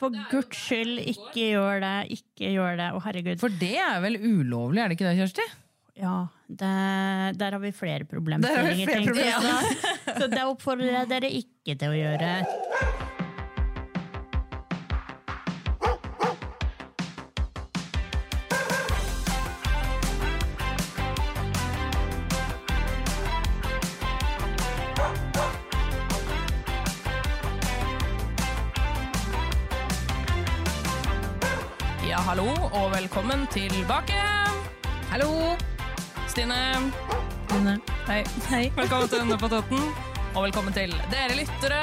[0.00, 2.86] For guds skyld, ikke gjør det, ikke gjør det.
[2.96, 3.40] Å, herregud.
[3.42, 5.46] For det er vel ulovlig, er det ikke det, Kjersti?
[6.00, 6.14] Ja,
[6.48, 6.70] det,
[7.36, 8.88] der har vi flere problemstillinger.
[8.88, 9.58] tenker jeg Ja.
[10.16, 12.30] Så det oppfordrer jeg dere ikke til å gjøre.
[33.10, 34.14] Velkommen tilbake.
[35.10, 35.56] Hallo.
[36.28, 36.92] Stine.
[37.48, 37.72] Stine.
[38.06, 38.20] Hei.
[38.46, 38.60] Hei.
[38.76, 39.80] Velkommen til Denne på totten,
[40.30, 41.80] og velkommen til dere lyttere.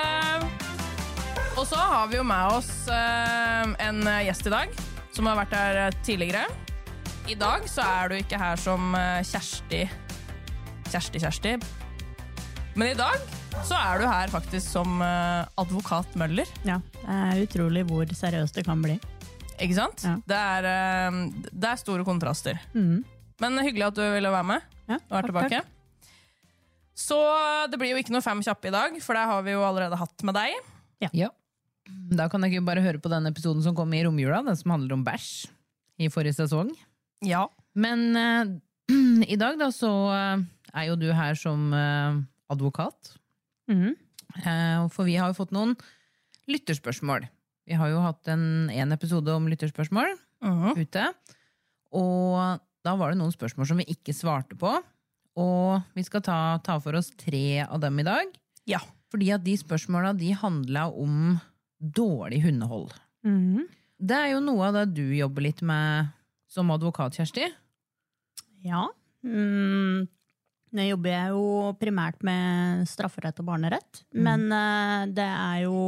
[1.57, 4.79] Og så har vi jo med oss eh, en gjest i dag,
[5.11, 6.45] som har vært her eh, tidligere.
[7.27, 9.83] I dag så er du ikke her som eh, Kjersti
[10.87, 11.57] Kjersti, Kjersti.
[12.79, 13.19] Men i dag
[13.67, 16.47] så er du her faktisk som advokat Møller.
[16.63, 18.95] Ja, det er utrolig hvor seriøst det kan bli.
[19.57, 20.03] Ikke sant?
[20.05, 20.15] Ja.
[20.29, 22.59] Det, er, eh, det er store kontraster.
[22.75, 23.01] Mm.
[23.41, 25.61] Men hyggelig at du ville være med Ja, og er tilbake.
[25.61, 25.73] takk.
[26.97, 27.17] Så
[27.69, 29.99] det blir jo ikke noe fem kjappe i dag, for det har vi jo allerede
[29.99, 30.55] hatt med deg.
[31.13, 31.29] Ja.
[32.17, 34.97] Da kan jeg bare høre på den episoden som kom i romjula, den som handler
[34.97, 35.45] om bæsj
[36.01, 36.71] i forrige sesong.
[37.25, 37.45] Ja.
[37.77, 38.49] Men uh,
[39.33, 42.17] i dag da så eh, er jo du her som uh,
[42.49, 43.13] advokat.
[43.69, 43.93] Mm.
[44.41, 45.75] Uh, for vi har jo fått noen
[46.49, 47.27] lytterspørsmål.
[47.67, 50.13] Vi har jo hatt en, en episode om lytterspørsmål
[50.77, 51.07] ute.
[51.97, 54.71] Og da var det noen spørsmål som vi ikke svarte på.
[55.37, 58.31] Og vi skal ta, ta for oss tre av dem i dag.
[58.69, 58.79] Ja.
[59.11, 61.37] Fordi at de spørsmåla de handla om
[61.79, 62.93] dårlig hundehold.
[63.27, 63.67] Mhm.
[63.97, 66.11] Det er jo noe av det du jobber litt med
[66.53, 67.47] som advokat, Kjersti.
[68.61, 68.83] Ja.
[69.25, 70.05] Mm.
[70.77, 75.79] Nå jobber jeg jo primært med strafferett og barnerett, men uh, det er jo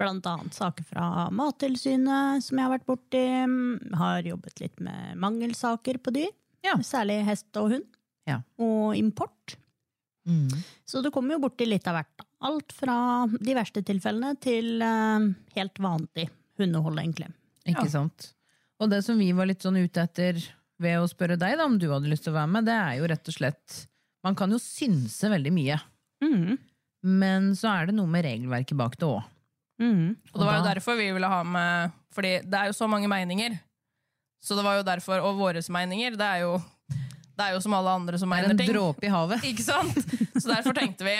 [0.00, 3.24] blant annet saker fra Mattilsynet som jeg har vært borti.
[3.98, 6.30] Har jobbet litt med mangelsaker på dyr,
[6.64, 6.76] Ja.
[6.78, 7.84] særlig hest og hund.
[8.26, 8.40] Ja.
[8.58, 9.56] Og import.
[10.86, 12.22] Så det kommer jo borti litt av hvert.
[12.46, 15.24] Alt fra de verste tilfellene til eh,
[15.56, 16.28] helt vanlig
[16.58, 17.28] hundehold, egentlig.
[17.66, 18.28] Ikke sant?
[18.82, 20.38] Og det som vi var litt sånn ute etter
[20.82, 22.96] ved å spørre deg da, om du hadde lyst til å være med, det er
[22.98, 23.80] jo rett og slett
[24.22, 25.80] Man kan jo synse veldig mye,
[26.22, 26.56] Mm.
[27.02, 29.24] men så er det noe med regelverket bak det òg.
[29.80, 30.16] Mhm.
[30.32, 33.08] Og det var jo derfor vi ville ha med Fordi det er jo så mange
[33.08, 33.54] meninger.
[34.42, 36.58] Så det var jo derfor, Og våre meninger, det er jo,
[37.38, 38.56] det er jo som alle andre som mener ting.
[38.58, 38.76] Det er en ting.
[38.76, 39.44] dråpe i havet.
[39.50, 39.94] Ikke sant?
[40.36, 41.16] Så derfor tenkte vi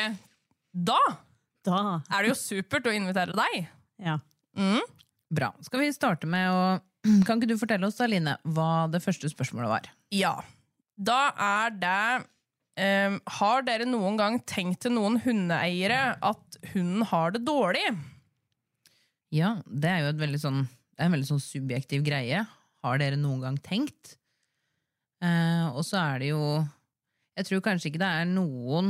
[0.75, 0.99] Da
[1.65, 3.69] Da, er det jo supert å invitere deg.
[4.03, 4.19] ja.
[4.57, 4.83] Mm.
[5.33, 5.49] Bra.
[5.65, 6.81] Skal vi starte med å
[7.27, 9.89] Kan ikke du fortelle oss, Aline, hva det første spørsmålet var?
[10.13, 10.37] Ja.
[10.97, 12.27] Da er det
[12.73, 17.83] Um, Har dere noen gang tenkt til noen hundeeiere at hunden har det dårlig?
[19.33, 22.43] Ja, det er jo et veldig sånn, det er en veldig sånn subjektiv greie.
[22.83, 24.17] Har dere noen gang tenkt?
[25.23, 26.43] Eh, og så er det jo
[27.39, 28.89] Jeg tror kanskje ikke det er noen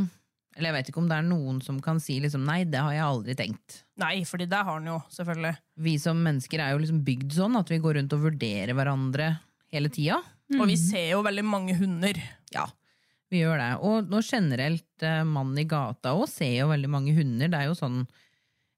[0.56, 2.94] Eller jeg vet ikke om det er noen som kan si liksom nei, det har
[2.94, 3.82] jeg aldri tenkt.
[4.00, 5.52] Nei, fordi det har han jo, selvfølgelig.
[5.86, 9.28] Vi som mennesker er jo liksom bygd sånn at vi går rundt og vurderer hverandre
[9.72, 10.18] hele tida.
[10.58, 12.20] Og vi ser jo veldig mange hunder.
[12.52, 12.66] Ja,
[13.32, 13.70] vi gjør det.
[13.88, 17.48] Og nå generelt, eh, mannen i gata òg ser jo veldig mange hunder.
[17.48, 18.02] Det er jo sånn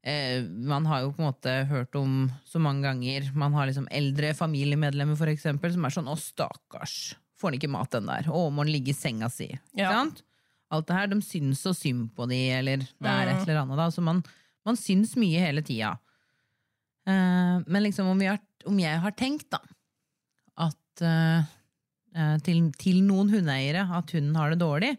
[0.04, 3.88] eh, Man har jo på en måte hørt om så mange ganger Man har liksom
[3.90, 8.28] eldre familiemedlemmer for eksempel, som er sånn 'Å, stakkars, får han ikke mat den der?'
[8.30, 9.90] 'Å, må han ligge i senga si?' Ikke Ja.
[10.04, 10.22] sant?
[10.70, 13.48] Alt det her, De syns så synd på de, eller det er et Mm.
[13.48, 13.76] eller annet.
[13.76, 14.22] da, Så man,
[14.64, 15.98] man syns mye hele tida.
[17.06, 19.58] Eh, men liksom om, har, om jeg har tenkt, da,
[20.56, 21.44] at eh,
[22.16, 24.96] eh, til, til noen hundeeiere at hunden har det dårlig,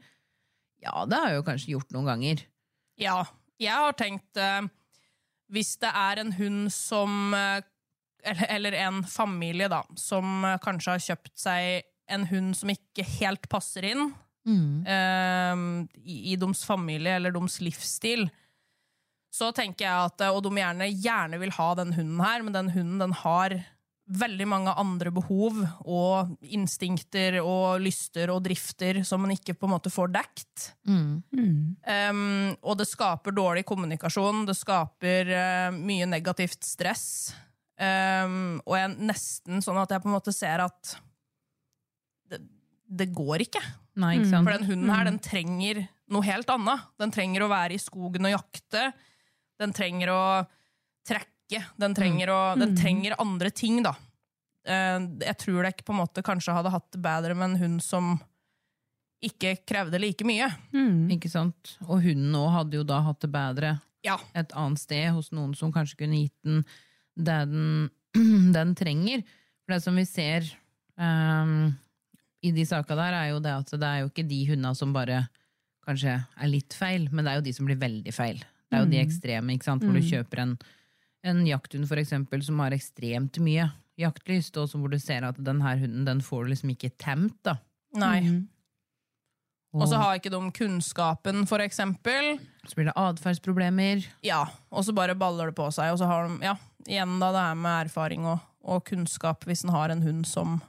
[0.83, 2.43] ja, det har jeg jo kanskje gjort noen ganger.
[3.01, 3.23] Ja,
[3.59, 4.67] jeg har tenkt eh,
[5.53, 7.61] Hvis det er en hund som eh,
[8.25, 13.05] eller, eller en familie, da, som eh, kanskje har kjøpt seg en hund som ikke
[13.19, 14.07] helt passer inn
[14.85, 15.61] eh,
[16.01, 18.27] i, i deres familie eller deres livsstil,
[19.35, 22.69] så tenker jeg at Og de gjerne, gjerne vil ha den hunden her, men den
[22.71, 23.57] hunden den har
[24.05, 29.73] veldig mange andre behov og instinkter og lyster og drifter som man ikke på en
[29.73, 30.67] måte får dekt.
[31.89, 37.33] Um, og det skaper dårlig kommunikasjon, det skaper uh, mye negativt stress.
[37.75, 40.95] Um, og jeg nesten sånn at jeg på en måte ser at
[42.29, 42.43] det,
[42.85, 43.63] det går ikke.
[43.99, 44.45] Nei, ikke sant?
[44.45, 46.89] For den hunden her, den trenger noe helt annet.
[47.01, 48.89] Den trenger å være i skogen og jakte.
[49.61, 50.23] Den trenger å
[51.07, 51.31] trekke.
[51.77, 53.95] Den trenger, å, den trenger andre ting, da.
[54.65, 54.97] Eh,
[55.27, 58.15] jeg tror jeg på en måte kanskje hadde hatt det bedre med en hund som
[59.25, 60.49] ikke krevde like mye.
[61.13, 61.75] Ikke sant?
[61.87, 63.75] Og hunden òg hadde jo da hatt det bedre
[64.05, 64.17] Ja.
[64.37, 66.65] et annet sted, hos noen som kanskje kunne gitt den
[67.15, 67.89] det den,
[68.57, 69.23] den trenger.
[69.65, 70.45] For det som vi ser
[70.99, 71.71] um,
[72.45, 74.91] i de saka der, er jo det at det er jo ikke de hundene som
[74.93, 75.23] bare
[75.87, 78.41] kanskje er litt feil, men det er jo de som blir veldig feil.
[78.41, 79.85] Det er jo de ekstreme, ikke sant?
[79.85, 80.53] hvor du kjøper en,
[81.25, 83.69] en jakthund for eksempel, som har ekstremt mye
[83.99, 87.37] jaktlyst, og hvor du ser at den her hunden den får du liksom ikke temt.
[87.47, 87.57] da.
[87.95, 88.19] Nei.
[88.25, 88.43] Mm.
[89.75, 92.37] Og så har ikke de kunnskapen, for eksempel.
[92.63, 94.05] Så blir det atferdsproblemer.
[94.23, 95.91] Ja, og så bare baller det på seg.
[95.91, 96.53] Og så har de, ja,
[96.87, 100.61] igjen da det her med erfaring og, og kunnskap, hvis en har en hund som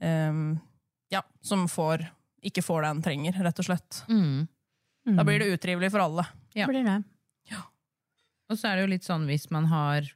[0.00, 0.46] um,
[1.12, 2.06] ja, som får,
[2.44, 4.02] ikke får det en trenger, rett og slett.
[4.08, 4.48] Mm.
[5.16, 6.24] Da blir det utrivelig for alle.
[6.56, 6.68] Ja.
[6.68, 7.02] Blir det.
[8.48, 10.06] Og så er det jo litt sånn hvis man har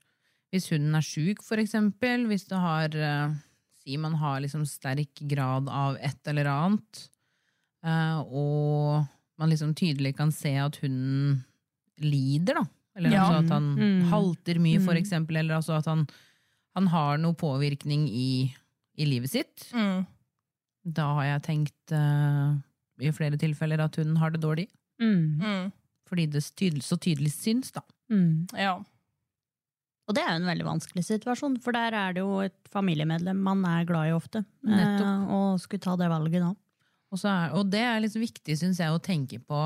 [0.52, 3.34] Hvis hunden er sjuk, for eksempel, hvis det har eh,
[3.82, 7.00] Si man har liksom sterk grad av et eller annet,
[7.82, 9.08] eh, og
[9.40, 11.40] man liksom tydelig kan se at hunden
[11.98, 12.64] lider, da.
[12.94, 13.24] Eller Ja.
[13.24, 14.02] altså at han Mm.
[14.12, 16.06] halter mye, for eksempel, eller altså at han,
[16.76, 18.54] han har noe påvirkning i,
[18.98, 19.66] i livet sitt.
[19.74, 20.06] Mm.
[20.86, 22.54] Da har jeg tenkt uh,
[23.00, 24.68] i flere tilfeller at hunden har det dårlig.
[25.00, 25.40] Mm.
[25.42, 25.72] Mm.
[26.06, 27.80] Fordi det tydelig, så tydelig syns, da.
[28.12, 28.46] Mm.
[28.60, 28.74] Ja.
[30.08, 33.38] Og det er jo en veldig vanskelig situasjon, for der er det jo et familiemedlem
[33.40, 34.42] man er glad i ofte.
[34.66, 35.06] Nettopp.
[35.06, 36.50] Eh, og skulle ta det valget da.
[37.12, 39.62] Og, så er, og det er litt viktig, syns jeg, å tenke på,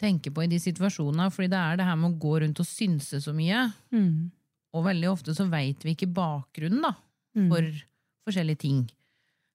[0.00, 2.68] tenke på i de situasjonene, fordi det er det her med å gå rundt og
[2.68, 3.66] synse så mye.
[3.92, 4.30] Mm.
[4.76, 6.94] Og veldig ofte så veit vi ikke bakgrunnen da,
[7.36, 7.46] Mm.
[7.46, 7.62] for
[8.26, 8.78] forskjellige ting.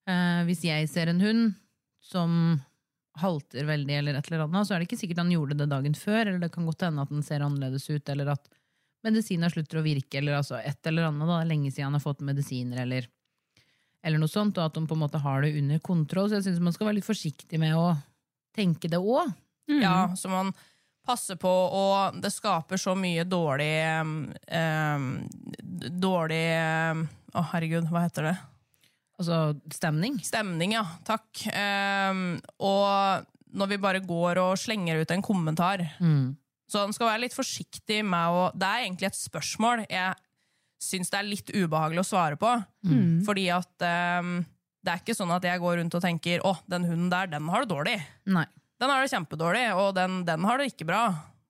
[0.08, 1.56] Eh, hvis jeg ser en hund
[2.00, 2.62] som
[3.22, 5.96] halter veldig, eller et eller annet, så er det ikke sikkert han gjorde det dagen
[5.96, 8.50] før, eller det kan godt hende at den ser annerledes ut, eller at
[9.06, 12.26] medisiner slutter å virke, eller altså et eller annet, da, lenge siden han har fått
[12.26, 13.08] medisiner, eller,
[14.04, 16.30] eller noe sånt, og at de på en måte har det under kontroll.
[16.30, 17.92] Så jeg syns man skal være litt forsiktig med å
[18.56, 19.34] tenke det òg.
[19.66, 19.82] Mm.
[19.82, 20.52] ja, så man
[21.06, 25.16] passer på, og det skaper så mye dårlig um,
[26.06, 26.44] Dårlig
[26.94, 27.02] um,
[27.34, 28.36] Å, herregud, hva heter det?
[29.16, 30.18] Altså stemning.
[30.26, 30.84] Stemning, ja.
[31.08, 31.30] Takk.
[31.52, 32.26] Um,
[32.60, 33.26] og
[33.56, 36.36] når vi bare går og slenger ut en kommentar Mm.
[36.66, 40.16] Så han skal være litt forsiktig med å Det er egentlig et spørsmål jeg
[40.82, 42.52] syns det er litt ubehagelig å svare på.
[42.86, 43.22] Mm.
[43.26, 43.86] Fordi at
[44.22, 44.40] um,
[44.86, 47.48] det er ikke sånn at jeg går rundt og tenker 'Å, den hunden der, den
[47.50, 48.04] har det dårlig'.
[48.30, 48.46] Nei.
[48.82, 51.04] Den har det kjempedårlig, og den, den har det ikke bra.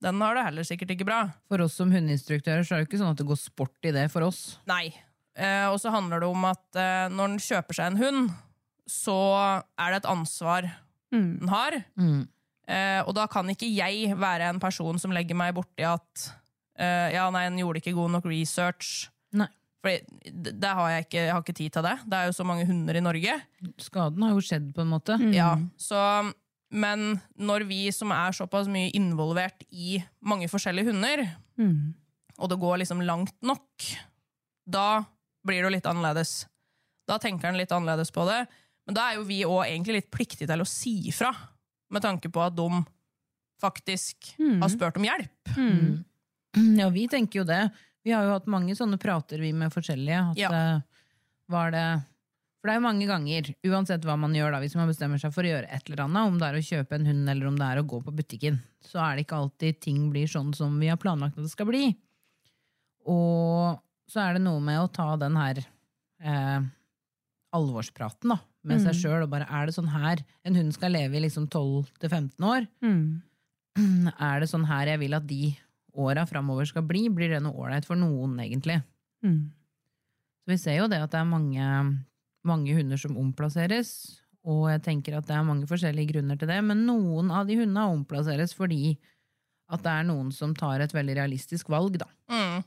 [0.06, 1.20] Den har det heller sikkert ikke bra.
[1.50, 3.94] For oss som hundeinstruktører så er det jo ikke sånn at det går sport i
[3.96, 4.60] det for oss.
[4.70, 4.94] Nei.
[5.36, 8.30] Eh, og så handler det om at eh, når den kjøper seg en hund,
[8.88, 9.16] så
[9.78, 10.72] er det et ansvar
[11.14, 11.38] Mm.
[11.40, 11.76] den har.
[11.96, 12.24] Mm.
[12.68, 16.24] Eh, og da kan ikke jeg være en person som legger meg borti at
[16.82, 19.06] eh, ja, nei, den gjorde ikke god nok research.
[19.38, 19.48] Nei.
[19.86, 19.94] For
[20.26, 21.94] det, har jeg ikke, jeg har ikke tid til det.
[22.10, 23.36] Det er jo så mange hunder i Norge.
[23.86, 25.16] Skaden har jo skjedd, på en måte.
[25.22, 25.32] Mm.
[25.38, 26.02] Ja, så,
[26.74, 31.94] men når vi som er såpass mye involvert i mange forskjellige hunder, Mm.
[32.42, 33.86] og det går liksom langt nok,
[34.68, 35.06] da
[35.46, 36.46] blir det jo litt annerledes.
[37.08, 38.42] Da tenker han litt annerledes på det.
[38.88, 41.32] Men da er jo vi òg egentlig litt pliktige til å si fra,
[41.94, 42.84] med tanke på at de
[43.62, 44.62] faktisk Mm.
[44.62, 45.56] har spurt om hjelp.
[45.58, 46.06] Mm.
[46.80, 47.70] Ja, vi tenker jo det.
[48.04, 50.32] Vi har jo hatt mange sånne prater vi med forskjellige.
[50.32, 50.50] At, Ja.
[50.52, 50.82] eh,
[51.50, 52.04] var det
[52.62, 55.32] For det er jo mange ganger, uansett hva man gjør, da, hvis man bestemmer seg
[55.32, 57.56] for å gjøre et eller annet, om det er å kjøpe en hund eller om
[57.56, 60.80] det er å gå på butikken, så er det ikke alltid ting blir sånn som
[60.80, 61.96] vi har planlagt at det skal bli.
[63.06, 63.78] Og
[64.10, 66.66] så er det noe med å ta den her eh,
[67.56, 69.26] alvorspraten da, med seg sjøl.
[69.26, 72.68] Og bare er det sånn her en hund skal leve i liksom 12-15 år?
[72.86, 73.22] Mm.
[74.24, 75.50] Er det sånn her jeg vil at de
[76.00, 77.10] åra framover skal bli?
[77.12, 78.78] Blir det noe ålreit for noen, egentlig?
[79.26, 79.50] Mm.
[80.46, 81.66] Så vi ser jo det at det er mange,
[82.48, 83.90] mange hunder som omplasseres,
[84.46, 87.58] og jeg tenker at det er mange forskjellige grunner til det, men noen av de
[87.58, 88.94] hundene omplasseres fordi
[89.74, 92.08] at det er noen som tar et veldig realistisk valg, da.
[92.30, 92.64] Mm.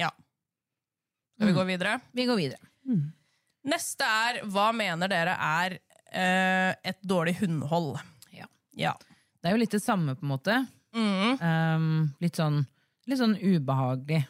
[0.00, 0.10] Ja.
[1.36, 1.98] Skal vi gå videre?
[2.16, 2.60] Vi går videre.
[3.70, 5.76] Neste er hva mener dere er
[6.12, 7.94] eh, et dårlig hundehold?
[8.36, 8.48] Ja.
[8.76, 8.94] Ja.
[9.40, 10.56] Det er jo litt det samme, på en måte.
[10.96, 11.38] Mm.
[11.40, 11.88] Um,
[12.20, 12.62] litt, sånn,
[13.08, 14.24] litt sånn ubehagelig,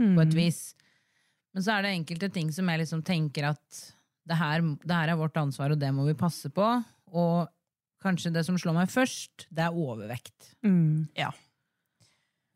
[0.00, 0.14] Mm.
[0.16, 0.58] på et vis.
[1.52, 3.80] Men så er det enkelte ting som jeg liksom tenker at
[4.24, 6.64] det her, det her er vårt ansvar, og det må vi passe på.
[7.12, 7.50] Og
[8.02, 10.54] kanskje det som slår meg først, det er overvekt.
[10.64, 11.10] Mm.
[11.18, 11.28] Ja.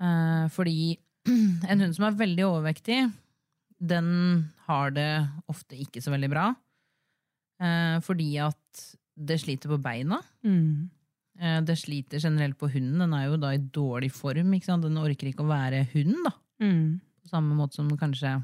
[0.00, 0.96] Uh, fordi
[1.70, 3.00] en hund som er veldig overvektig,
[3.76, 4.10] den
[4.66, 5.10] har det
[5.50, 6.50] ofte ikke så veldig bra.
[7.62, 8.84] Eh, fordi at
[9.16, 10.20] det sliter på beina.
[10.44, 10.88] Mm.
[11.40, 13.00] Eh, det sliter generelt på hunden.
[13.04, 14.54] Den er jo da i dårlig form.
[14.56, 14.84] Ikke sant?
[14.84, 16.32] Den orker ikke å være hund, da.
[16.64, 17.00] Mm.
[17.22, 18.38] På samme måte som den kanskje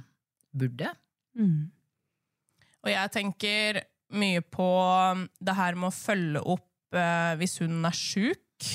[0.53, 0.93] burde.
[1.39, 1.71] Mm.
[2.83, 4.69] Og jeg tenker mye på
[5.41, 8.73] det her med å følge opp eh, hvis hunden er sjuk.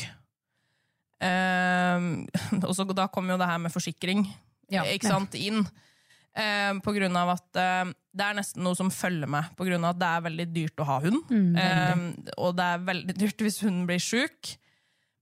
[1.23, 2.07] Eh,
[2.67, 4.25] og så da kommer jo det her med forsikring
[4.69, 4.83] Ja.
[4.83, 5.63] ikke sant, inn.
[6.37, 9.85] Eh, på grunn av at eh, det er nesten noe som følger med, på grunn
[9.85, 11.19] av at det er veldig dyrt å ha hund.
[11.33, 12.05] Mm,
[12.37, 14.55] og det er veldig dyrt hvis hunden blir sjuk.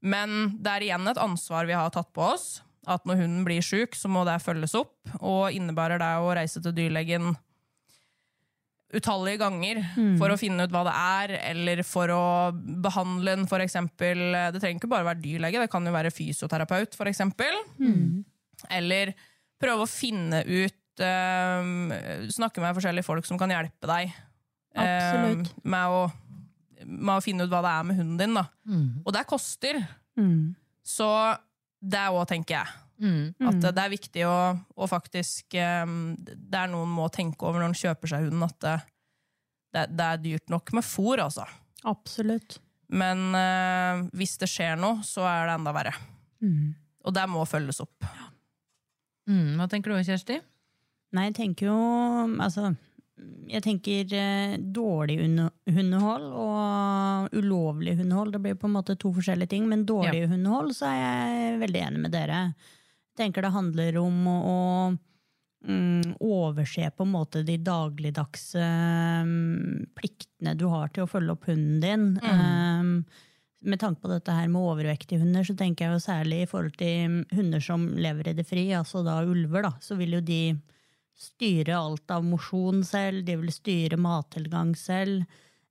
[0.05, 2.45] Men det er igjen et ansvar vi har tatt på oss.
[2.87, 4.93] At når hunden blir sjuk, så må det følges opp.
[5.19, 7.33] Og innebærer det å reise til dyrlegen
[8.93, 9.81] utallige ganger
[10.19, 14.21] for å finne ut hva det er, eller for å behandle for eksempel.
[14.53, 17.57] Det trenger ikke bare være dyrlege, det kan jo være fysioterapeut, for eksempel.
[18.69, 19.15] Eller
[19.61, 21.91] prøve å finne ut um,
[22.31, 24.13] Snakke med forskjellige folk som kan hjelpe deg
[24.77, 26.05] um, med, å,
[26.85, 28.37] med å finne ut hva det er med hunden din.
[28.37, 28.45] Da.
[28.69, 28.87] Mm.
[29.03, 29.81] Og det koster.
[30.19, 30.55] Mm.
[30.85, 31.09] Så
[31.81, 32.84] det òg, tenker jeg.
[33.01, 33.33] Mm.
[33.49, 35.83] At det er viktig å, å faktisk eh,
[36.15, 38.75] Det er noen må tenke over når en kjøper seg hund, at det,
[39.75, 41.47] det, det er dyrt nok med fôr, altså.
[41.85, 42.59] Absolutt.
[42.95, 45.93] Men eh, hvis det skjer noe, så er det enda verre.
[46.45, 46.73] Mm.
[47.05, 48.05] Og det må følges opp.
[49.29, 49.55] Mm.
[49.59, 50.39] Hva tenker du, Kjersti?
[51.15, 51.75] Nei, jeg tenker jo
[52.43, 52.73] Altså,
[53.49, 58.33] jeg tenker eh, dårlig hundehold og ulovlig hundehold.
[58.35, 61.83] Det blir på en måte to forskjellige ting, men dårlig hundehold så er jeg veldig
[61.87, 62.41] enig med dere.
[63.15, 64.37] Tenker det handler om å,
[65.67, 68.65] mm, overse på en måte de dagligdagse
[69.23, 72.09] um, pliktene du har til å følge opp hunden din.
[72.23, 72.91] Um,
[73.65, 76.75] med tanke på dette her med overvektige hunder, så tenker jeg jo særlig i forhold
[76.79, 80.21] til mm, hunder som lever i det fri, altså da ulver, da, så vil jo
[80.25, 80.41] de
[81.15, 85.23] styre alt av mosjon selv, de vil styre mattilgang selv.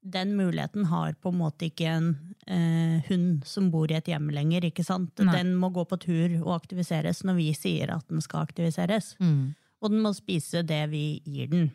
[0.04, 2.08] Den muligheten har på en måte ikke en
[2.46, 4.66] eh, hund som bor i et hjem lenger.
[4.68, 5.16] ikke sant?
[5.18, 5.37] Nei.
[5.38, 9.14] Den må gå på tur og aktiviseres når vi sier at den skal aktiviseres.
[9.23, 9.54] Mm.
[9.80, 11.73] Og den må spise det vi gir den.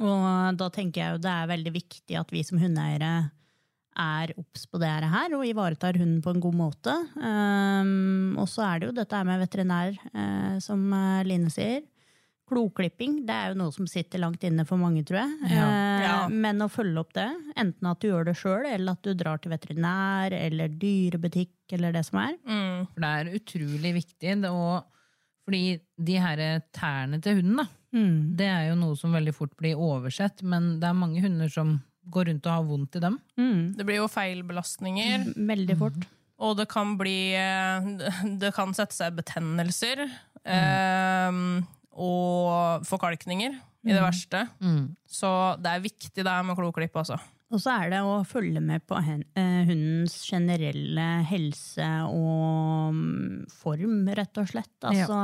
[0.00, 3.14] Og da tenker jeg jo det er veldig viktig at vi som hundeeiere
[3.94, 6.94] er obs på det her og ivaretar hunden på en god måte.
[7.14, 11.84] Um, og så er det jo dette med veterinær, eh, som eh, Line sier.
[12.50, 15.50] Kloklipping det er jo noe som sitter langt inne for mange, tror jeg.
[15.50, 15.68] Ja.
[15.68, 16.16] Eh, Ja.
[16.28, 19.38] Men å følge opp det, enten at du gjør det sjøl, eller at du drar
[19.40, 22.34] til veterinær eller dyrebutikk, eller det som er.
[22.46, 22.82] Mm.
[22.92, 24.34] For det er utrolig viktig.
[24.42, 24.84] Det, og,
[25.48, 25.62] fordi
[26.04, 26.42] de her
[26.76, 28.34] tærne til hunden, da, Mm.
[28.36, 31.76] det er jo noe som veldig fort blir oversett, men det er mange hunder som
[32.10, 33.20] går rundt og har vondt i dem.
[33.38, 33.76] Mm.
[33.76, 36.04] Det blir jo feilbelastninger, Veldig fort.
[36.40, 37.86] og det kan bli eh,
[38.38, 40.10] Det kan sette seg betennelser.
[40.44, 41.30] eh,
[41.94, 44.46] og forkalkninger, i det verste.
[44.64, 44.94] Mm.
[45.04, 45.28] Så
[45.60, 47.18] det er viktig det her med kloklipp, altså.
[47.52, 54.00] Og så er det å følge med på eh, hundens generelle helse og mm, form,
[54.16, 54.74] rett og slett.
[54.88, 55.18] Altså,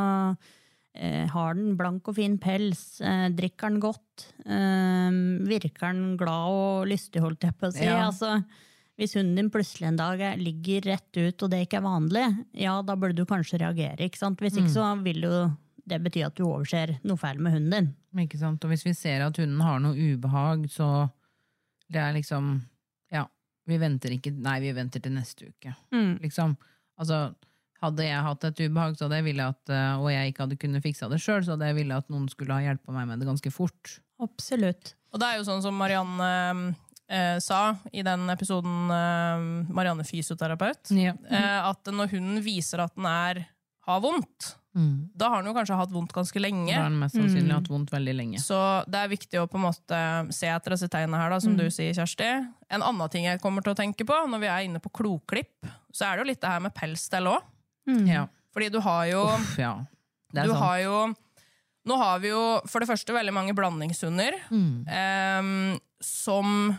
[0.94, 1.24] ja.
[1.32, 3.00] har den blank og fin pels?
[3.02, 4.28] Eh, drikker den godt?
[4.44, 7.88] Eh, virker den glad og lystig, holdt jeg på å si?
[7.88, 8.04] Ja.
[8.10, 8.36] Altså,
[9.00, 12.26] hvis hunden din plutselig en dag er, ligger rett ut, og det ikke er vanlig,
[12.60, 14.04] ja, da burde du kanskje reagere.
[14.04, 14.44] ikke sant?
[14.44, 15.34] Hvis ikke så vil jo
[15.90, 18.24] det betyr at du overser noe feil med hunden din.
[18.24, 18.62] Ikke sant?
[18.64, 21.08] Og hvis vi ser at hunden har noe ubehag, så
[21.90, 22.56] det er liksom
[23.12, 23.24] Ja,
[23.66, 25.74] vi venter ikke Nei, vi venter til neste uke.
[26.22, 26.56] Liksom.
[27.00, 27.32] Altså,
[27.82, 30.58] hadde jeg hatt et ubehag, så hadde jeg ville at, eh, og jeg ikke hadde
[30.60, 33.22] kunnet fiksa det sjøl, så hadde jeg ville at noen skulle ha hjelpa meg med
[33.22, 33.94] det ganske fort.
[34.20, 34.94] Absolutt.
[35.14, 36.26] Og det er jo sånn som Marianne
[37.08, 37.60] eh, sa
[37.96, 41.14] i den episoden eh, Marianne fysioterapeut, Ja.
[41.30, 43.40] eh, at når hunden viser at den er,
[43.94, 45.08] har vondt, Mm.
[45.18, 46.70] da har den jo kanskje hatt vondt ganske lenge.
[46.70, 48.38] Da har den mest sannsynlig hatt vondt veldig lenge.
[48.38, 48.54] Så
[48.86, 51.64] det er viktig å på en måte se etter disse tegnene her, da, som du
[51.74, 52.28] sier, Kjersti.
[52.70, 55.66] En annen ting jeg kommer til å tenke på når vi er inne på kloklipp,
[55.92, 57.42] så er det jo litt det her med pelsstell òg.
[58.06, 58.28] Ja.
[58.54, 59.72] Fordi du har jo Uff, ja.
[60.32, 60.62] Det er du sant.
[60.62, 61.14] har jo
[61.90, 64.86] Nå har vi jo for det første veldig mange blandingshunder Mm.
[64.86, 66.78] eh, som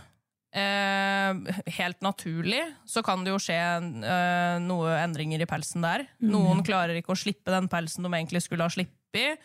[0.53, 6.07] eh, Helt naturlig så kan det jo skje eh, noe endringer i pelsen der.
[6.21, 9.39] Noen klarer ikke å slippe den pelsen de egentlig skulle ha sluppet.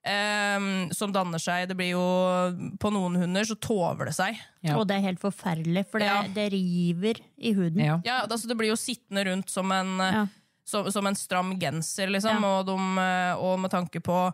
[0.00, 0.58] Eh,
[0.96, 2.04] som danner seg Det blir jo
[2.80, 4.38] På noen hunder så tover det seg.
[4.64, 4.78] Ja.
[4.80, 6.22] Og det er helt forferdelig, for det, Ja.
[6.24, 7.82] det river i huden.
[7.84, 7.98] Ja.
[8.06, 10.26] Ja, altså Det blir jo sittende rundt som en, eh, Ja.
[10.64, 12.40] som, som en stram genser, liksom.
[12.40, 12.48] Ja.
[12.60, 14.32] Og, de, eh, og med tanke på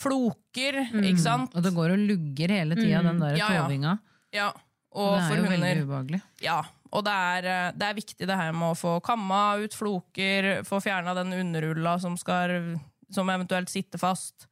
[0.00, 1.54] floker, ikke sant.
[1.56, 3.64] Og det går og lugger hele tida, den der Ja, ja.
[3.66, 3.98] tovinga.
[4.32, 4.52] Ja,
[4.96, 6.20] Og det er for jo hunder veldig ubehagelig.
[6.42, 9.76] Ja, og det er, eh, det er viktig det her med å få kamma ut
[9.76, 12.74] floker, få fjerna den underulla som skal
[13.10, 14.46] som eventuelt sitter fast.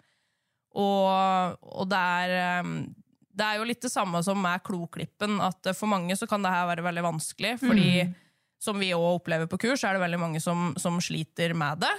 [0.79, 2.73] Og, og det er eh,
[3.39, 6.51] det er jo litt det samme som med kloklippen, at for mange så kan det
[6.51, 7.91] her være veldig vanskelig, fordi
[8.59, 11.93] som vi også opplever på kurs, er det veldig mange som, som sliter med det,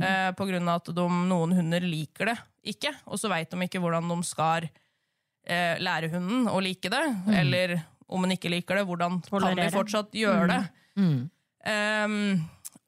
[0.00, 2.36] eh, på grunn av at de, noen hunder liker det
[2.72, 4.70] ikke, og så vet de ikke hvordan de skal
[5.46, 7.04] eh, lære hunden å like det,
[7.40, 9.70] eller om den ikke liker det, hvordan kan Tolerere.
[9.70, 10.60] vi fortsatt gjøre det?
[11.66, 12.44] Um,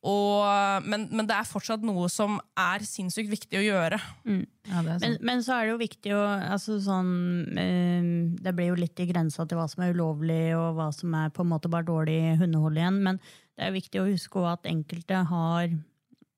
[0.06, 3.98] og, men, men det er fortsatt noe som er sinnssykt viktig å gjøre.
[4.28, 7.10] Ja, det er Men, men så er det jo viktig å altså sånn,
[7.58, 8.06] eh,
[8.38, 11.34] Det blir jo litt i grensa til hva som er ulovlig, og hva som er
[11.34, 13.02] på en måte bare dårlig hundehold igjen.
[13.08, 13.18] Men
[13.58, 15.74] det er viktig å huske at enkelte har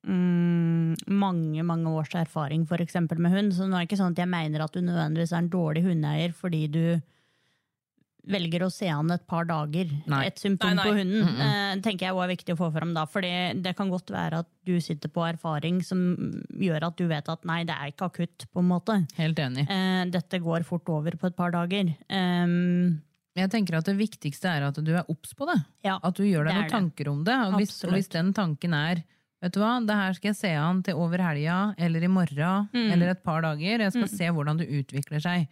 [0.07, 2.81] mm, mange mange års erfaring for
[3.19, 3.53] med hund.
[3.55, 5.85] Så nå er det ikke sånn at jeg mener at du nødvendigvis er en dårlig
[5.85, 6.85] hundeeier fordi du
[8.31, 10.27] velger å se an et par dager Nei.
[10.29, 10.85] et symptom Nei, nei.
[10.87, 11.41] på hunden.
[11.41, 14.43] eh, tenker jeg også er viktig å få fram da, For det kan godt være
[14.45, 16.03] at du sitter på erfaring som
[16.53, 18.99] gjør at du vet at nei, det er ikke akutt, på en måte.
[19.17, 19.67] Helt enig.
[19.73, 21.95] Eh, dette går fort over på et par dager.
[22.13, 23.01] Um,
[23.39, 25.57] Jeg tenker at det viktigste er at du er obs på det.
[25.87, 27.39] ja, At du gjør deg noen tanker om det.
[27.49, 29.03] Og hvis, og hvis den tanken er
[29.41, 32.69] Vet du hva, det her skal jeg se an til over helga eller i morgen
[32.75, 32.91] Mm.
[32.93, 33.81] eller et par dager.
[33.87, 35.47] Jeg skal se hvordan det utvikler seg.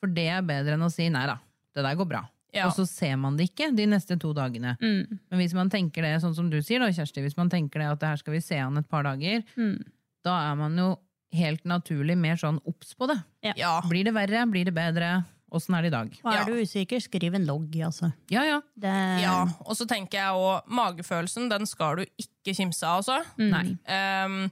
[0.00, 1.38] For det er bedre enn å si nei da,
[1.74, 2.22] det der går bra.
[2.52, 2.66] Ja.
[2.66, 4.76] Og så ser man det ikke de neste to dagene.
[4.80, 7.78] mm, Men hvis man tenker det, sånn som du sier da, Kjersti, hvis man tenker
[7.80, 9.76] det at det her skal vi se an et par dager, mm.
[10.24, 10.98] da er man jo
[11.32, 13.22] helt naturlig mer sånn obs på det.
[13.56, 13.80] Ja.
[13.88, 14.42] Blir det verre?
[14.50, 15.24] Blir det bedre?
[15.52, 16.10] Åssen er det i dag?
[16.24, 16.44] Og er Ja.
[16.44, 18.12] du usikker, skriv en logg, altså.
[18.30, 18.60] Ja, ja.
[18.78, 18.92] Det,
[19.22, 19.44] ja.
[19.66, 23.18] Og så tenker jeg også, magefølelsen den skal du ikke kimse av, altså.
[23.38, 23.76] Nei.
[24.24, 24.50] Um,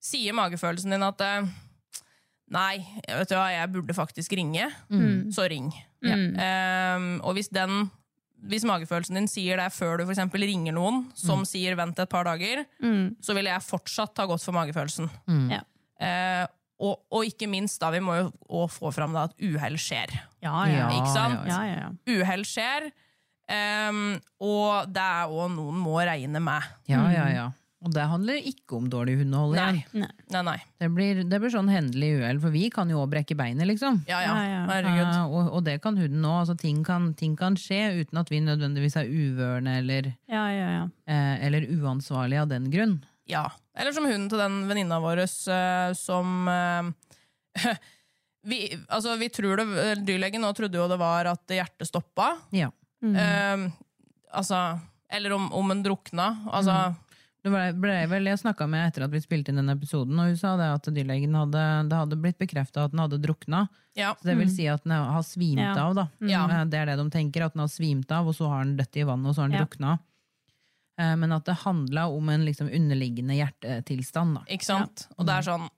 [0.00, 1.48] sier magefølelsen din at uh,
[2.50, 4.64] Nei, vet du hva, jeg burde faktisk ringe,
[5.30, 5.68] så ring.
[6.02, 7.90] Um, og hvis den
[8.42, 12.08] hvis magefølelsen din sier det før du for eksempel ringer noen som sier 'vent et
[12.08, 13.16] par dager', Mm.
[13.20, 15.10] så ville jeg fortsatt ha gått for magefølelsen.
[15.50, 15.60] Ja.
[16.00, 16.46] Eh,
[16.80, 18.30] og, og ikke minst, da, vi må jo
[18.62, 20.14] òg få fram da, at uhell skjer.
[20.40, 21.44] Ja, ja, Ikke sant?
[21.50, 21.88] ja, ja.
[22.08, 22.88] Uhell skjer,
[23.52, 24.02] um,
[24.40, 26.68] og det er òg noen må regne med.
[26.90, 27.48] Ja, ja, ja.
[27.80, 29.78] Og det handler ikke om dårlig hundehold Nei.
[29.96, 30.08] Nei.
[30.34, 30.56] Nei, nei.
[30.82, 34.02] Det blir, det blir sånn hendelig uhell, for vi kan jo òg brekke beinet, liksom.
[34.08, 34.34] Ja, ja.
[34.36, 34.58] Ja, ja.
[34.68, 35.06] Herregud.
[35.14, 36.42] Eh, og, og det kan hunden òg.
[36.42, 40.68] Altså, ting, kan- ting kan skje uten at vi nødvendigvis er uvørende eller, ja, ja,
[40.76, 40.82] ja.
[41.08, 42.98] eh, eller uansvarlige av den grunn.
[43.30, 43.44] Ja.
[43.78, 46.90] Eller som hunden til den venninna vår eh, som eh,
[48.50, 49.66] vi, altså, vi tror det,
[50.06, 52.32] Dyrlegen nå trodde jo det var at hjertet stoppa.
[52.56, 52.70] Ja.
[53.04, 53.68] Eh,
[54.32, 54.58] altså,
[55.12, 56.32] eller om, om en drukna.
[56.50, 56.94] Altså,
[57.40, 60.28] Det ble, ble vel, Jeg snakka med etter at vi spilte inn den episoden, og
[60.28, 63.62] hun sa det at dyrlegen hadde, det hadde blitt bekrefta at den hadde drukna.
[63.96, 64.10] ja.
[64.20, 65.72] Så det vil si at den har svimt Ja.
[65.86, 66.04] av, da.
[66.20, 66.42] Ja.
[66.68, 68.96] Det er det de tenker, at den har svimt av, og så har den dødd
[69.00, 69.64] i vannet, og så har den Ja.
[69.64, 69.98] drukna.
[71.00, 74.34] Eh, Men at det handla om en liksom underliggende hjertetilstand.
[74.40, 74.42] da.
[74.52, 75.06] Ikke sant?
[75.16, 75.68] Og det er sånn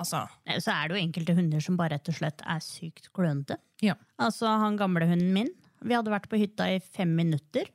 [0.00, 0.22] Altså,
[0.64, 3.58] Så er det jo enkelte hunder som bare rett og slett er sykt klønete.
[3.84, 3.94] Ja.
[4.18, 5.50] Altså, han gamle hunden min,
[5.84, 7.68] vi hadde vært på hytta i fem minutter,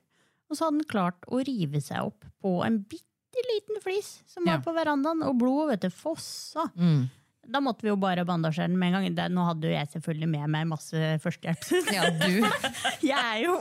[0.49, 4.43] og så hadde han klart å rive seg opp på en bitte liten flis som
[4.47, 4.63] var Ja.
[4.65, 6.65] på verandaen, og blodet, vet du, fossa.
[6.75, 7.11] Mm.
[7.51, 9.15] Da måtte vi jo bare bandasjere den med en gang.
[9.17, 11.65] Det, nå hadde jo jeg selvfølgelig med meg masse førstehjelp.
[11.95, 12.45] Ja, du.
[13.11, 13.57] jeg er jo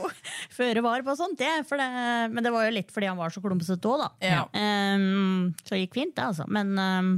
[0.53, 1.65] føre var på sånt, jeg.
[1.69, 1.87] For det,
[2.33, 4.09] men det var jo litt fordi han var så klumsete òg, da.
[4.25, 4.43] ja.
[4.51, 6.47] Um, så det gikk fint, det, altså.
[6.51, 7.11] Men um,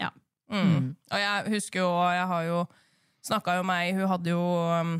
[0.00, 0.12] ja.
[0.52, 0.94] Mm.
[1.12, 2.62] Og jeg husker jo, jeg har jo
[3.24, 4.94] snakka jo med ei, hun hadde jo um,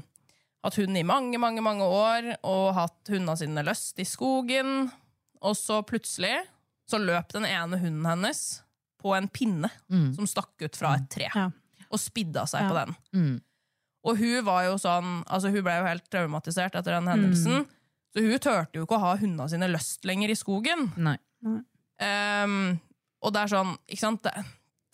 [0.65, 4.89] hatt hund i mange, mange, mange år, og hatt hundene sine løst i skogen.
[5.45, 6.37] Og så plutselig
[6.89, 8.64] så løp den ene hunden hennes
[9.05, 10.15] på en pinne Mm.
[10.17, 11.51] som stakk ut fra et tre, Ja.
[11.91, 12.69] og spidda seg Ja.
[12.71, 12.97] på den.
[13.15, 13.35] Mm.
[14.05, 17.67] Og hun var jo sånn, altså hun ble jo helt traumatisert etter den hendelsen.
[18.15, 20.93] Så hun turte jo ikke å ha hundene sine løst lenger i skogen.
[20.97, 21.17] Nei.
[22.01, 22.81] Um,
[23.23, 24.35] og det er sånn, ikke sant det,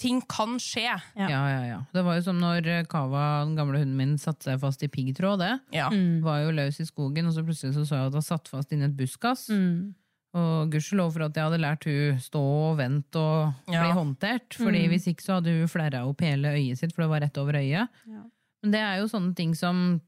[0.01, 0.87] Ting kan skje.
[0.89, 1.27] Ja.
[1.29, 1.79] Ja, ja, ja.
[1.93, 5.39] Det var jo som når Kava, den gamle hunden min, satte seg fast i piggtråd.
[5.43, 5.51] det.
[5.77, 5.91] Ja.
[5.93, 6.23] Mm.
[6.25, 8.73] Var jo løs i skogen, og så plutselig så, så jeg at hun satt fast
[8.73, 9.51] inni et buskas.
[9.53, 9.95] Mm.
[10.39, 13.83] Og gudskjelov for at jeg hadde lært hun stå og vente og Ja.
[13.83, 14.55] bli håndtert.
[14.55, 17.39] Fordi hvis ikke så hadde hun flerra opp hele øyet sitt, for det var rett
[17.43, 17.89] over øyet.
[18.07, 18.23] Ja.
[18.63, 20.01] Men det er jo sånne ting som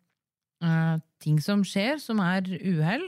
[0.63, 3.05] uh, Ting som skjer, som er uhell,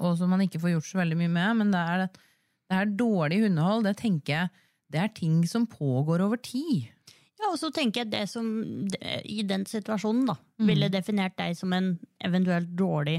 [0.00, 1.56] og som man ikke får gjort så veldig mye med.
[1.58, 2.06] Men det er,
[2.70, 3.84] det er dårlig hundehold.
[3.84, 4.48] Det tenker jeg
[4.92, 6.86] det er ting som pågår over tid.
[7.36, 8.46] Ja, og så tenker jeg det som
[9.28, 13.18] i den situasjonen da, ville definert deg som en eventuelt dårlig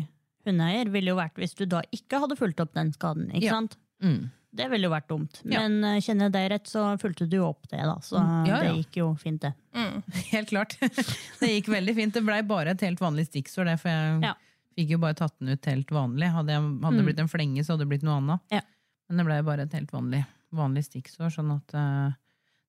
[0.52, 3.30] hundeeier, ville jo vært hvis du da ikke hadde fulgt opp den skaden.
[3.34, 3.54] ikke Ja.
[3.60, 3.78] sant?
[4.04, 4.30] Mm.
[4.58, 5.42] Det ville jo vært dumt.
[5.46, 5.60] Ja.
[5.68, 7.98] Men eh, kjenner jeg deg rett, så fulgte du opp det, da.
[8.02, 9.52] Så Mm, ja, det gikk jo fint, det.
[9.76, 10.02] Mm.
[10.34, 10.78] Helt klart.
[11.40, 12.14] Det gikk veldig fint.
[12.16, 14.34] Det blei bare et helt vanlig stikksår, det, for jeg
[14.78, 16.32] fikk jo bare tatt den ut helt vanlig.
[16.34, 18.42] Hadde, jeg, hadde det blitt en flenge, så hadde det blitt noe annet.
[18.54, 18.62] Ja.
[19.10, 22.12] Men det blei bare et helt vanlig, vanlig stikksår, sånn at uh,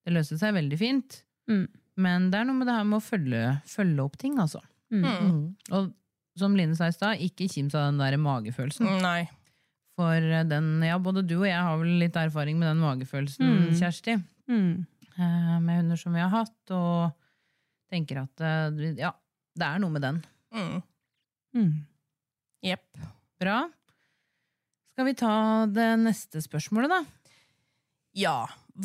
[0.04, 1.22] Det løste seg veldig fint.
[1.48, 1.66] Mm.
[1.96, 4.60] Men det er noe med det her med å følge, følge opp ting, altså.
[4.92, 5.54] Mm.
[5.76, 5.90] Og
[6.40, 8.88] som Line sa i stad, ikke kims av den der magefølelsen.
[9.02, 9.28] Nei.
[9.98, 13.72] For den, ja, både du og jeg har vel litt erfaring med den magefølelsen, Mm.
[13.80, 14.14] Kjersti.
[14.48, 14.86] Mm.
[15.18, 17.10] eh, Med hunder som vi har hatt, og
[17.90, 19.10] tenker at eh, ja,
[19.58, 20.22] det er noe med den.
[20.54, 20.82] Mm.
[21.58, 21.72] Mm.
[23.38, 23.58] Bra.
[24.94, 25.34] Skal vi ta
[25.70, 27.02] det neste spørsmålet, da?
[28.18, 28.38] Ja.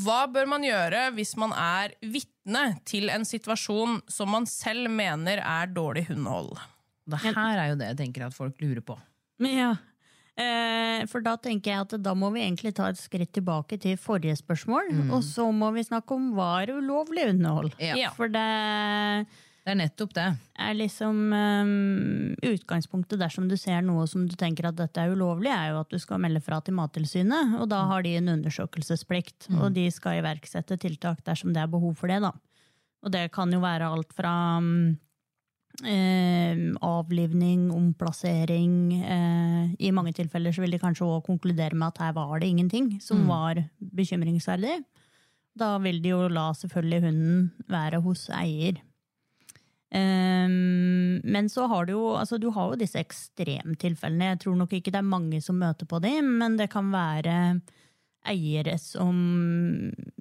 [0.04, 5.38] Hva bør man gjøre hvis man er vitne til en situasjon som man selv mener
[5.42, 6.58] er dårlig hundehold?
[7.10, 8.96] Det her er jo det jeg tenker at folk lurer på.
[9.44, 9.74] Ja.
[10.34, 13.98] Eh, for da tenker jeg at da må vi egentlig ta et skritt tilbake til
[14.02, 14.90] forrige spørsmål.
[15.14, 17.74] Og så må vi snakke om hva er ulovlig underhold.
[17.84, 18.10] Ja.
[18.18, 19.28] For det
[19.64, 20.26] Det er nettopp det.
[20.60, 25.52] er liksom um, Utgangspunktet dersom du ser noe som du tenker at dette er ulovlig,
[25.54, 29.48] er jo at du skal melde fra til Mattilsynet, og da har de en undersøkelsesplikt.
[29.62, 32.34] Og de skal iverksette tiltak dersom det er behov for det, da.
[33.04, 34.98] Og det kan jo være alt fra um,
[35.82, 38.76] eh, avlivning, omplassering.
[39.04, 42.52] Eh, I mange tilfeller så vil de kanskje også konkludere med at her var det
[42.52, 44.82] ingenting som var bekymringsverdig.
[45.58, 48.82] Da vil de jo la selvfølgelig hunden være hos eier.
[49.94, 50.50] Eh,
[51.24, 54.34] men så har du jo, altså du har jo disse ekstremtilfellene.
[54.34, 57.62] Jeg tror nok ikke det er mange som møter på dem, men det kan være
[58.24, 59.18] eiere som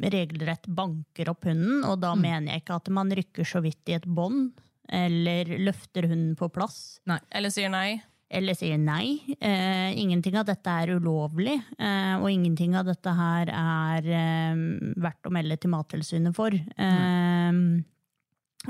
[0.03, 3.95] regelrett banker opp hunden, og da mener jeg ikke at man rykker så vidt i
[3.95, 4.51] et bånd,
[4.89, 8.01] eller løfter hunden på plass, Eller sier nei?
[8.33, 9.21] eller sier nei.
[9.45, 14.57] Eh, ingenting av dette er ulovlig, eh, og ingenting av dette her er eh,
[15.05, 16.49] verdt å melde til Mattilsynet for.
[16.57, 17.53] Eh,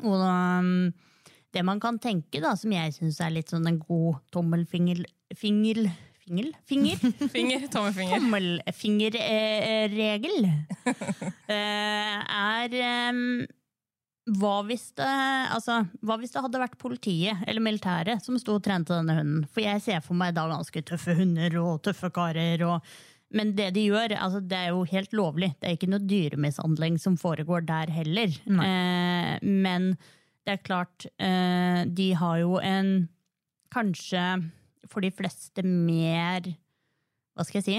[0.03, 0.91] og um,
[1.55, 5.01] det man kan tenke, da, som jeg syns er litt sånn en god tommelfingel...
[5.39, 5.83] Fingel?
[6.23, 6.97] finger, finger?
[7.35, 8.19] Finger, tommelfinger.
[8.21, 10.37] tommelfingerregel
[11.51, 12.71] eh, er
[14.31, 15.07] hva hvis, det,
[15.51, 19.47] altså, hva hvis det hadde vært politiet eller militæret som sto og trente denne hunden?
[19.51, 22.63] For jeg ser for meg da ganske tøffe hunder og tøffe karer.
[22.69, 22.93] Og,
[23.35, 25.51] men det de gjør, altså, det er jo helt lovlig.
[25.59, 28.37] Det er ikke noe dyremishandling som foregår der heller.
[28.47, 29.91] Eh, men
[30.47, 32.93] det er klart, eh, de har jo en
[33.75, 34.23] kanskje
[34.91, 36.47] for de fleste mer
[37.33, 37.77] Hva skal jeg si?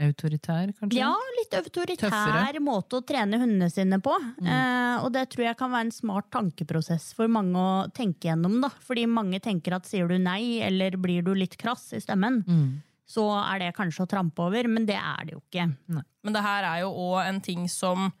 [0.00, 1.00] Autoritær, kanskje?
[1.00, 1.14] Ja,
[1.50, 2.60] litt autoritær Tøffere.
[2.62, 4.14] måte å trene hundene sine på.
[4.44, 8.60] Eh, og det tror jeg kan være en smart tankeprosess for mange å tenke gjennom.
[8.62, 8.70] da.
[8.86, 12.42] Fordi mange tenker at sier du nei, eller blir du litt krass i stemmen,
[13.10, 15.68] så er det kanskje å trampe over, men det er det jo ikke.
[16.22, 18.12] Men det her er jo òg en ting som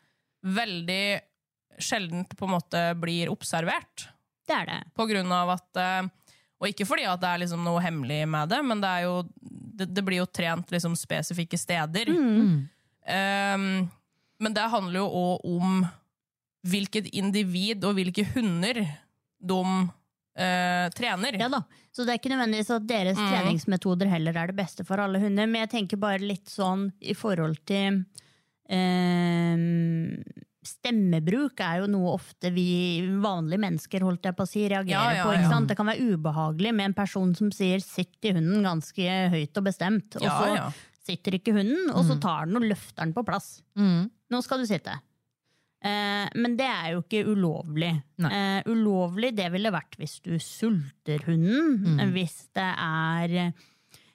[0.42, 1.20] veldig
[1.78, 4.08] sjeldent på en måte blir observert.
[4.46, 4.80] Det er det.
[4.96, 6.08] På grunn av at eh,
[6.60, 9.22] Og ikke fordi at det er liksom noe hemmelig med det, men det, er jo,
[9.40, 12.10] det, det blir jo trent liksom spesifikke steder.
[13.10, 13.88] Um,
[14.40, 15.80] men det handler jo òg om
[16.70, 18.82] hvilket individ og hvilke hunder
[19.40, 21.38] de uh, trener.
[21.40, 21.62] Ja da.
[21.90, 25.48] Så det er ikke nødvendigvis at deres treningsmetoder heller er det beste for alle hunder,
[25.50, 28.04] men jeg tenker bare litt sånn i forhold til
[28.70, 30.22] um,
[30.60, 35.24] Stemmebruk er jo noe ofte vi vanlige mennesker holdt jeg på å si, reagerer Ja,
[35.32, 35.60] ja, ja.
[35.64, 39.64] Det kan være ubehagelig med en person som sier 'sitt i hunden' ganske høyt og
[39.64, 40.66] bestemt, og Ja, så ja.
[41.10, 43.56] Sitter ikke hunden, og så tar den og løfter den på plass.
[43.78, 44.08] Mm.
[44.30, 44.94] Nå skal du sitte.
[45.82, 47.92] Eh, men det er jo ikke ulovlig.
[48.20, 51.78] Eh, ulovlig det ville vært hvis du sulter hunden.
[51.96, 52.10] Mm.
[52.16, 53.52] Hvis det er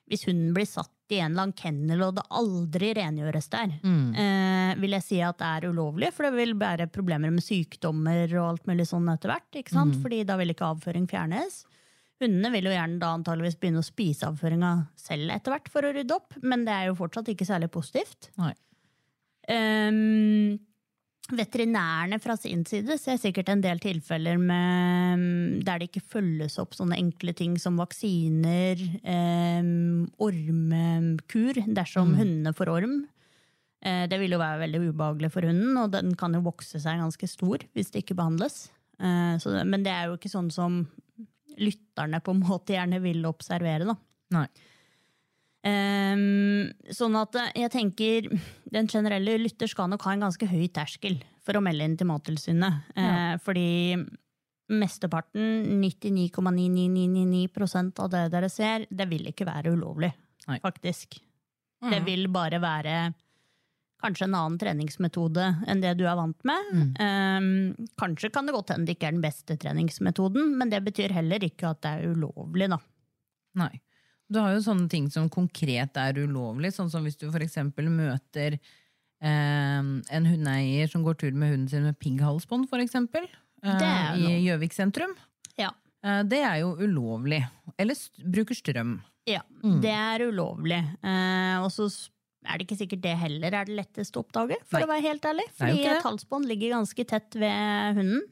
[0.06, 4.14] Hvis hunden blir satt i en eller annen kennel og det aldri rengjøres der, Mm.
[4.14, 6.12] eh, vil jeg si at det er ulovlig.
[6.14, 9.50] For det vil være problemer med sykdommer og alt mulig sånn etter hvert.
[9.74, 9.96] Mm.
[10.04, 11.66] Fordi da vil ikke avføring fjernes.
[12.24, 15.92] Hundene vil jo gjerne da antageligvis begynne å spise avføringa selv etter hvert for å
[15.96, 18.30] rydde opp, men det er jo fortsatt ikke særlig positivt.
[19.52, 20.56] Ehm,
[21.36, 25.26] veterinærene fra sin side ser sikkert en del tilfeller med,
[25.68, 32.72] der det ikke følges opp sånne enkle ting som vaksiner, um, ormekur dersom hundene får
[32.78, 32.96] orm.
[33.86, 37.04] Uh, det vil jo være veldig ubehagelig for hunden, og den kan jo vokse seg
[37.04, 38.70] ganske stor hvis det ikke behandles.
[38.96, 40.86] Eh, så, men det er jo ikke sånn som
[41.62, 43.96] lytterne på en måte gjerne vil observere, da.
[44.36, 44.48] Nei.
[45.66, 48.28] Um, sånn at eh, jeg tenker
[48.70, 52.10] den generelle lytter skal nok ha en ganske høy terskel for å melde inn til
[52.10, 52.92] Mattilsynet.
[52.94, 53.70] Eh, fordi
[54.70, 60.12] mesteparten, 99,9999 av det dere ser, det vil ikke være ulovlig,
[60.50, 60.60] Nei.
[60.62, 61.20] faktisk.
[61.86, 63.14] Det vil bare være
[64.06, 66.70] kanskje en annen treningsmetode enn det du er vant med.
[67.02, 67.50] Ehm,
[68.00, 71.44] kanskje kan det godt hende det ikke er den beste treningsmetoden, men det betyr heller
[71.50, 72.80] ikke at det er ulovlig, da.
[73.60, 73.72] Nei.
[74.32, 78.56] Du har jo sånne ting som konkret er ulovlig, sånn som hvis du eksempel møter
[78.58, 83.28] eh, en hundeeier som går tur med hunden sin med pigghalsbånd, eksempel,
[83.64, 84.32] eh, i.
[84.48, 85.14] Gjøvik sentrum.
[85.62, 85.70] Ja.
[86.04, 87.44] Eh, det er jo ulovlig.
[87.78, 88.98] Eller bruker strøm.
[89.30, 89.80] Ja, Mm.
[89.82, 90.82] det er ulovlig.
[91.04, 91.88] Eh, og så
[92.46, 94.86] er det ikke sikkert det heller er det letteste å oppdage, for Nei.
[94.86, 95.48] å være helt ærlig.
[95.58, 98.24] Fordi Nei, halsbånd ligger ganske tett ved hunden.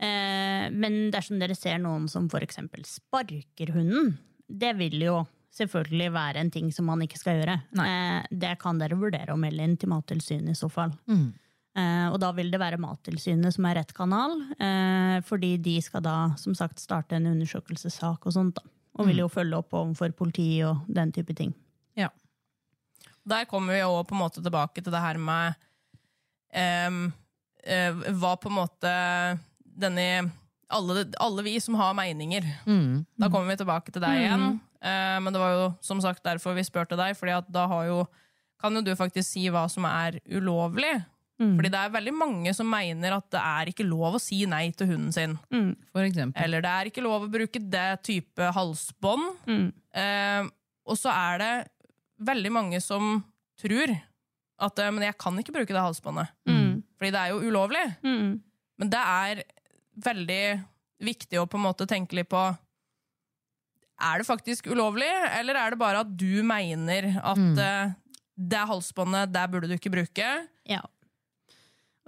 [0.00, 4.14] Eh, men dersom dere ser noen som eksempel sparker hunden,
[4.48, 5.18] det vil jo
[5.54, 7.58] selvfølgelig være en ting som man ikke skal gjøre.
[7.84, 10.94] Eh, det kan dere vurdere å melde inn til Mattilsynet i så fall.
[11.10, 11.30] Mm.
[11.78, 16.02] Eh, og da vil det være Mattilsynet som er rett kanal, eh, fordi de skal
[16.02, 18.54] da som sagt starte en undersøkelsessak og sånt.
[18.56, 18.62] da.
[18.98, 21.54] Og vil jo følge opp overfor politi og den type ting.
[21.96, 22.10] Ja.
[23.30, 25.58] Der kommer vi jo på en måte tilbake til det her med
[26.88, 27.02] um,
[27.64, 28.94] uh, hva på en måte
[29.80, 30.06] denne
[30.70, 32.46] alle, alle vi som har meninger.
[32.66, 33.04] Mm.
[33.18, 34.48] Da kommer vi tilbake til deg igjen.
[34.80, 37.88] Uh, men det var jo som sagt derfor vi spurte deg, Fordi at da har
[37.88, 38.04] jo,
[38.60, 41.00] kan jo du faktisk si hva som er ulovlig.
[41.40, 44.66] Fordi det er veldig mange som mener at det er ikke lov å si nei
[44.76, 45.38] til hunden sin.
[45.94, 46.36] For eksempel.
[46.44, 49.30] Eller det er ikke lov å bruke det type halsbånd.
[49.48, 49.68] Mm.
[50.02, 50.50] Eh,
[50.84, 51.52] og så er det
[52.20, 53.18] veldig mange som
[53.60, 53.92] tror
[54.60, 56.32] at eh, men jeg kan ikke bruke det halsbåndet.
[56.48, 56.82] Mm.
[57.00, 57.84] Fordi det er jo ulovlig.
[58.04, 58.40] Mm.
[58.80, 59.42] Men det er
[60.04, 60.42] veldig
[61.04, 62.40] viktig å på en måte tenke litt på
[64.00, 67.92] Er det faktisk ulovlig, eller er det bare at du mener at eh,
[68.40, 70.28] det halsbåndet, der burde du ikke bruke?
[70.68, 70.80] Ja.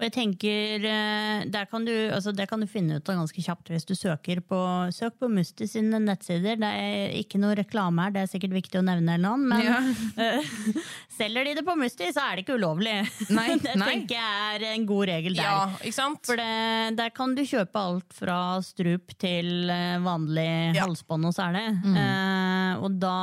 [0.03, 3.38] Og jeg tenker, eh, der kan du, altså det kan du finne ut av ganske
[3.45, 4.59] kjapt hvis du søker på,
[4.91, 6.57] søk på Musti sine nettsider.
[6.59, 9.62] Det er ikke noe reklame her, det er sikkert viktig å nevne eller noe, men
[9.62, 9.79] Ja.
[10.19, 10.51] uh,
[11.19, 12.97] selger de det på Musti, så er det ikke ulovlig.
[13.31, 13.88] Nei, det nei.
[13.93, 15.47] tenker jeg er en god regel der.
[15.47, 16.25] Ja, ikke sant?
[16.27, 20.88] For det, der kan du kjøpe alt fra strup til eh, vanlig Ja.
[20.88, 21.62] halsbånd og sele.
[21.95, 23.17] Eh, og da,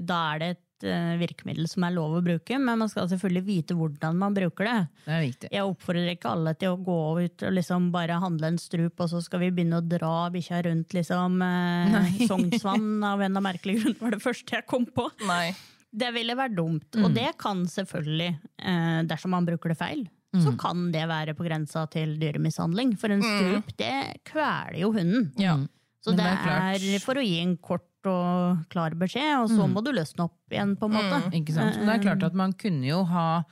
[0.00, 3.44] da er det et eh, virkemiddel som er lov å bruke, men man skal selvfølgelig
[3.46, 4.78] vite hvordan man bruker det.
[5.06, 5.50] Det er viktig.
[5.54, 9.12] Jeg oppfordrer ikke alle til å gå ut og liksom bare handle en strup, og
[9.12, 13.84] så skal vi begynne å dra bikkja rundt liksom eh, Sognsvann av en av merkelige
[13.84, 15.08] grunner, var det første jeg kom på.
[15.28, 15.54] Nei.
[15.96, 20.04] Det ville vært dumt, og det kan selvfølgelig, eh, dersom man bruker det feil,
[20.36, 22.90] så kan det være på grensa til dyremishandling.
[23.00, 25.30] For en strup, det kveler jo hunden.
[25.40, 25.56] Ja.
[26.04, 29.66] Så det det er er for å gi en kort og klar beskjed, og så
[29.70, 31.20] må du løsne opp igjen, på en måte.
[31.36, 31.78] Ikke sant?
[31.78, 33.44] Men det er klart at man kunne jo ha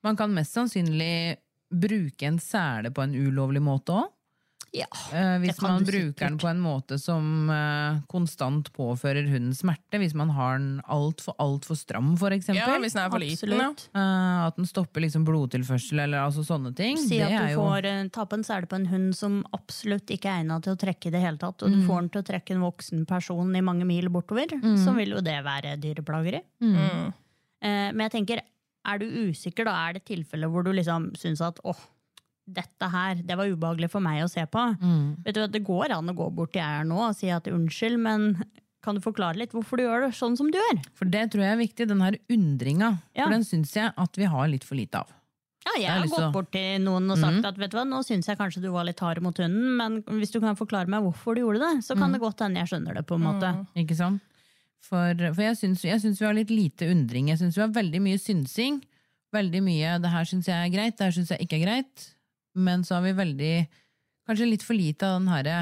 [0.00, 1.36] Man kan mest sannsynlig
[1.68, 4.06] bruke en sele på en ulovlig måte òg.
[4.72, 4.86] Ja,
[5.42, 9.98] hvis man bruker den på en måte som uh, konstant påfører hunden smerte.
[9.98, 12.62] Hvis man har den altfor alt for stram, for eksempel.
[12.62, 13.50] ja, hvis den er for liten.
[13.50, 13.66] Ja.
[13.72, 13.88] absolutt.
[13.98, 17.00] Eh, at den stopper liksom blodtilførsel eller altså sånne ting.
[17.02, 20.30] Si at du jo får ta på en sele på en hund som absolutt ikke
[20.30, 21.80] er egnet til å trekke i det hele tatt, og Mm.
[21.80, 24.46] du får den til å trekke en voksen person i mange mil bortover,
[24.78, 26.40] så vil jo det være dyreplageri.
[26.62, 27.12] Mm.
[27.62, 28.40] Eh, men jeg tenker,
[28.86, 31.76] er du usikker, da er det tilfeller hvor du liksom syns at åh,
[32.56, 34.64] dette her, det var ubehagelig for meg å se på.
[34.80, 35.22] Mm.
[35.26, 38.00] Vet du Det går an å gå bort til eieren nå og si at unnskyld,
[38.02, 38.32] men
[38.84, 40.82] kan du forklare litt hvorfor du gjør det sånn som du gjør?
[40.96, 42.94] For det tror jeg er viktig, den her undringa.
[43.14, 43.26] Ja.
[43.26, 45.16] For den syns jeg at vi har litt for lite av.
[45.68, 48.30] Ja, jeg har gått bort til noen og sagt at vet du hva, nå syns
[48.30, 51.36] jeg kanskje du var litt hard mot hunden, men hvis du kan forklare meg hvorfor
[51.36, 53.04] du gjorde det, så kan det godt hende jeg skjønner det.
[53.06, 53.52] på en måte.
[53.78, 54.24] Ikke sant?
[54.80, 57.28] For, for jeg syns vi har litt lite undring.
[57.28, 58.80] Jeg syns vi har veldig mye synsing.
[59.30, 62.06] Veldig mye 'det her syns jeg er greit', 'det her syns jeg ikke er greit'.
[62.54, 63.54] Men så har vi veldig
[64.30, 65.58] Kanskje litt for lite av den herre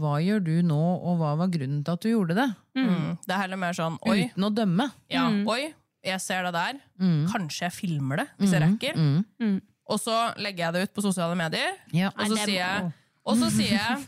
[0.00, 3.18] 'hva gjør du nå, og hva var grunnen til at du gjorde det?' Mm.
[3.26, 4.86] Det er heller mer sånn oi, Uten å dømme.
[5.10, 6.78] ja, oi, jeg ser det der.
[6.98, 7.26] Mm.
[7.28, 8.94] Kanskje jeg filmer det, hvis jeg rekker.
[8.96, 9.60] Mm.
[9.90, 11.76] Og så legger jeg det ut på sosiale medier.
[11.92, 12.08] Ja.
[12.16, 12.92] Og så sier jeg,
[13.26, 13.98] og så sier jeg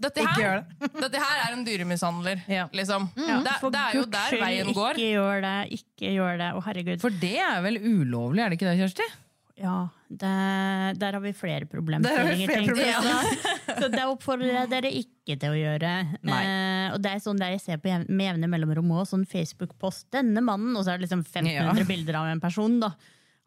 [0.00, 2.40] dette, her, dette her er en dyremishandler.
[2.48, 2.68] Ja.
[2.72, 3.10] Liksom.
[3.16, 4.96] Ja, det, det er jo der veien går.
[4.96, 6.50] Ikke gjør det, ikke gjør det.
[6.54, 7.00] Å, herregud.
[7.04, 9.08] For det er vel ulovlig, er det ikke det, Kjersti?
[9.56, 10.30] Ja, det,
[11.00, 12.50] der har vi flere problemstillinger.
[12.50, 13.00] flere tenker jeg.
[13.00, 15.92] Så, så det oppfordrer jeg dere ikke til å gjøre.
[16.28, 19.24] Eh, og det er sånn der jeg ser på jevne, med jevne mellomrom òg, sånn
[19.28, 20.10] Facebook-post.
[20.12, 21.88] Denne mannen, og så er det liksom 1500 Ja.
[21.88, 22.92] bilder av en person, da.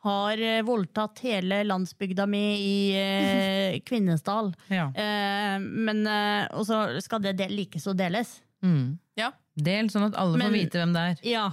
[0.07, 4.53] Har eh, voldtatt hele landsbygda mi i eh, Kvinesdal.
[4.73, 4.89] Ja.
[4.95, 8.39] Eh, men, eh, og så skal det del, likeså deles.
[8.65, 8.97] Mm.
[9.19, 9.29] Ja.
[9.59, 11.25] Del, sånn at alle Men- får vite hvem det er.
[11.37, 11.47] Ja.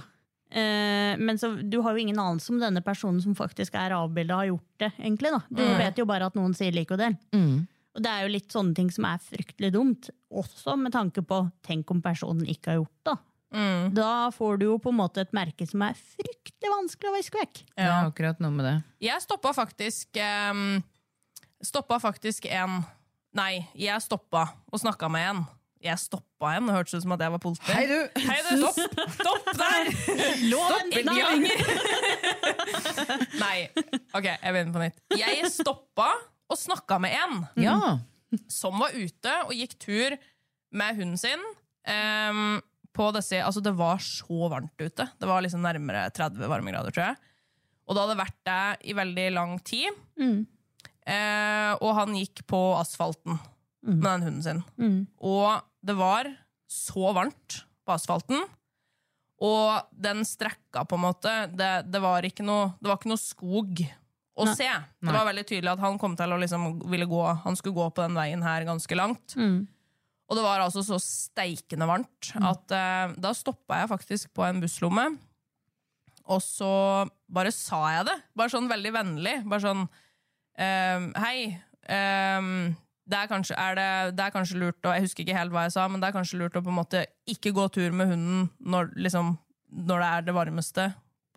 [0.49, 4.41] Eh, men så, du har jo ingen anelse om denne personen som faktisk er avbilda,
[4.41, 4.91] har gjort det.
[4.97, 5.41] egentlig da.
[5.49, 7.17] Du vet jo bare at noen sier lik og del.
[7.35, 7.65] Mm.
[7.97, 10.11] Og det er jo litt sånne ting som er fryktelig dumt.
[10.29, 13.17] Også med tanke på tenk om personen ikke har gjort det.
[13.57, 13.95] Mm.
[13.95, 17.39] Da får du jo på en måte et merke som er fryktelig vanskelig å viske
[17.39, 17.63] vekk.
[17.79, 18.75] Er akkurat noe med det.
[19.07, 20.19] Jeg stoppa faktisk
[20.51, 20.79] um,
[21.63, 22.83] Stoppa faktisk en
[23.37, 25.41] Nei, jeg stoppa og snakka med en
[25.83, 27.69] Jeg stoppa en, det hørtes ut som at jeg var politi.
[27.69, 28.21] Hei, du!
[28.25, 29.11] Hei, du, stopp!
[29.19, 29.89] Stopp der!
[30.51, 30.89] Loven!
[30.89, 31.17] Stopp, Nei.
[31.21, 31.53] ganger.
[33.43, 33.57] Nei.
[34.17, 34.97] Ok, jeg begynner på nytt.
[35.19, 36.09] Jeg stoppa
[36.47, 37.75] og snakka med en Ja.
[38.51, 40.17] som var ute og gikk tur
[40.77, 41.43] med hunden sin.
[41.87, 42.57] Um,
[42.97, 45.05] på disse, altså det var så varmt ute.
[45.19, 47.19] Det var liksom nærmere 30 varmegrader, tror jeg.
[47.87, 49.93] Og det hadde vært det i veldig lang tid.
[50.19, 50.41] Mm.
[51.07, 53.37] Uh, og han gikk på asfalten
[53.85, 54.63] med den hunden sin.
[54.77, 54.99] Mm.
[55.21, 56.29] Og det var
[56.71, 58.43] så varmt på asfalten.
[59.37, 63.21] Og den strekka, på en måte Det, det, var, ikke noe, det var ikke noe
[63.21, 63.83] skog
[64.37, 64.69] å se.
[64.97, 67.85] Det var veldig tydelig at han kom til å liksom ville gå Han skulle gå
[67.93, 69.37] på den veien her ganske langt.
[69.37, 69.67] Mm.
[70.27, 74.59] Og det var altså så steikende varmt at eh, da stoppa jeg faktisk på en
[74.59, 75.05] busslomme.
[76.27, 76.71] Og så
[77.31, 78.17] bare sa jeg det.
[78.35, 79.35] Bare sånn veldig vennlig.
[79.47, 79.85] Bare sånn
[80.59, 81.37] ehm, Hei.
[81.87, 82.75] ehm,
[83.07, 85.63] det, er kanskje, er det, det er kanskje lurt å Jeg husker ikke helt hva
[85.67, 88.09] jeg sa, men det er kanskje lurt å på en måte ikke gå tur med
[88.11, 89.37] hunden når, liksom,
[89.71, 90.87] når det er det varmeste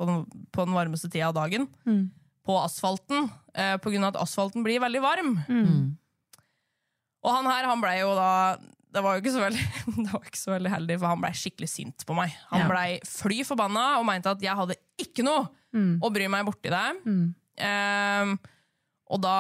[0.01, 1.69] på den, på den varmeste tida av dagen.
[1.87, 2.11] Mm.
[2.47, 3.31] På asfalten.
[3.55, 5.35] eh, på grunn av at asfalten blir veldig varm.
[7.21, 8.31] Og han her, han blei jo da
[8.91, 9.65] det var jo ikke så veldig,
[10.05, 12.33] det var ikke så veldig heldig, for han blei skikkelig sint på meg.
[12.51, 12.69] Han Ja.
[12.73, 16.01] blei fly forbanna og mente at jeg hadde ikke noe Mm.
[16.03, 16.87] å bry meg borti det.
[17.07, 17.27] Mm.
[17.63, 18.31] Eh,
[19.15, 19.35] og da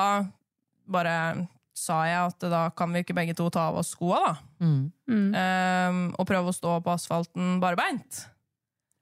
[0.86, 1.48] bare
[1.80, 4.34] sa jeg at da kan vi ikke begge to ta av oss skoa, da.
[4.60, 4.82] Mm.
[5.10, 5.30] Mm.
[5.32, 8.24] Um, og prøve å stå på asfalten barbeint.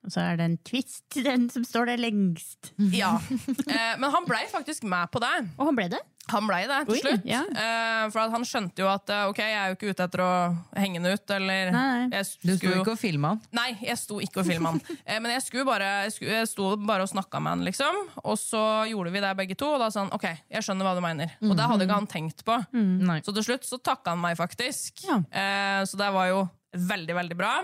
[0.09, 2.73] Og så er det en twist, den som står der lengst.
[2.97, 3.19] Ja.
[3.69, 5.35] Eh, men han blei faktisk med på det.
[5.61, 6.01] Og han ble det.
[6.29, 7.23] Han blei det til Oi, slutt.
[7.29, 7.39] ja.
[7.49, 10.21] Eh, for at han skjønte jo at eh, ok, jeg er jo ikke ute etter
[10.25, 10.33] å
[10.77, 12.19] henge den ut, eller Nei, nei.
[12.19, 13.41] Jeg Du sto ikke og filma han.
[13.57, 14.83] Nei, jeg sto ikke og filma han.
[15.09, 18.03] Eh, men jeg, skulle bare, jeg, skulle, jeg sto bare og snakka med han, liksom.
[18.29, 20.97] Og så gjorde vi det begge to, og da sa han ok, jeg skjønner hva
[20.99, 21.33] du mener.
[21.49, 22.59] Og det hadde ikke han tenkt på.
[22.77, 25.05] Mm, Så til slutt så takka han meg faktisk.
[25.09, 25.23] Ja.
[25.33, 26.45] Eh, så det var jo
[26.77, 27.55] veldig, veldig bra.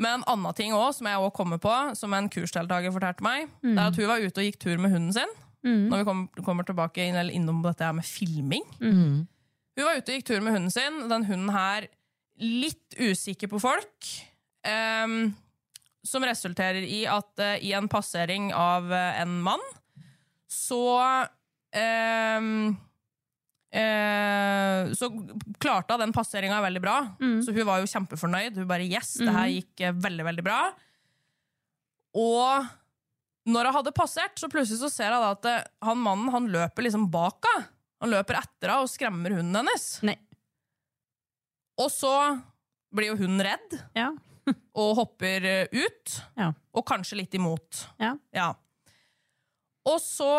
[0.00, 3.50] Men en annen ting også, som jeg også kommer på, som en kursdeltaker fortalte meg,
[3.62, 5.34] det er at hun var ute og gikk tur med hunden sin.
[5.90, 8.64] Når vi kom, kommer tilbake inn, eller innom dette her med filming.
[8.80, 11.02] Hun var ute og gikk tur med hunden sin.
[11.12, 11.90] Den hunden her
[12.40, 14.10] litt usikker på folk.
[14.64, 15.34] Um,
[16.04, 19.62] som resulterer i at uh, i en passering av uh, en mann,
[20.50, 20.80] så
[21.76, 22.72] ehm,
[23.72, 25.08] eh, Så
[25.62, 26.96] klarte hun den passeringa veldig bra.
[27.44, 28.58] Så hun var jo kjempefornøyd.
[28.60, 30.60] Hun bare yes, det her gikk eh, veldig, veldig bra.
[32.20, 32.70] Og
[33.50, 35.56] når hun hadde passert, så plutselig så ser hun at det,
[35.86, 37.68] han mannen han løper liksom bak henne.
[38.00, 39.86] Han løper etter henne og skremmer hunden hennes.
[40.08, 40.16] Nei.
[41.80, 42.12] Og så
[42.92, 44.10] blir jo hunden redd Ja.
[44.80, 46.16] og hopper eh, ut.
[46.38, 46.50] Ja.
[46.74, 47.84] Og kanskje litt imot.
[48.00, 48.48] Ja.
[49.90, 50.30] Og så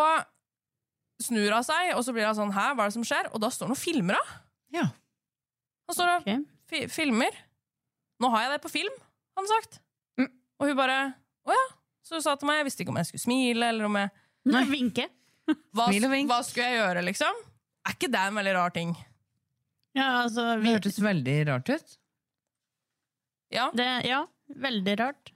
[1.24, 3.30] snur av seg, og så blir hun sånn Hæ, hva er det som skjer?
[3.32, 4.34] Og da står han og filmer av.
[4.74, 4.88] Ja.
[5.88, 6.42] Han står og okay.
[6.70, 7.38] fi filmer.
[8.22, 8.98] Nå har jeg det på film,
[9.34, 9.80] har han sagt.
[10.20, 10.28] Mm.
[10.60, 10.98] Og hun bare
[11.48, 11.64] Å ja.
[12.02, 14.12] Så hun sa til meg, jeg visste ikke om jeg skulle smile, eller om jeg
[14.52, 14.62] Nei.
[14.70, 15.08] Vinke.
[15.74, 16.30] hva, Smil og vink.
[16.30, 17.40] hva skulle jeg gjøre, liksom?
[17.82, 18.94] Er ikke det en veldig rar ting?
[19.98, 21.98] Ja, altså Det hørtes veldig rart ut.
[23.52, 23.66] Ja.
[23.76, 25.31] det, ja, veldig rart.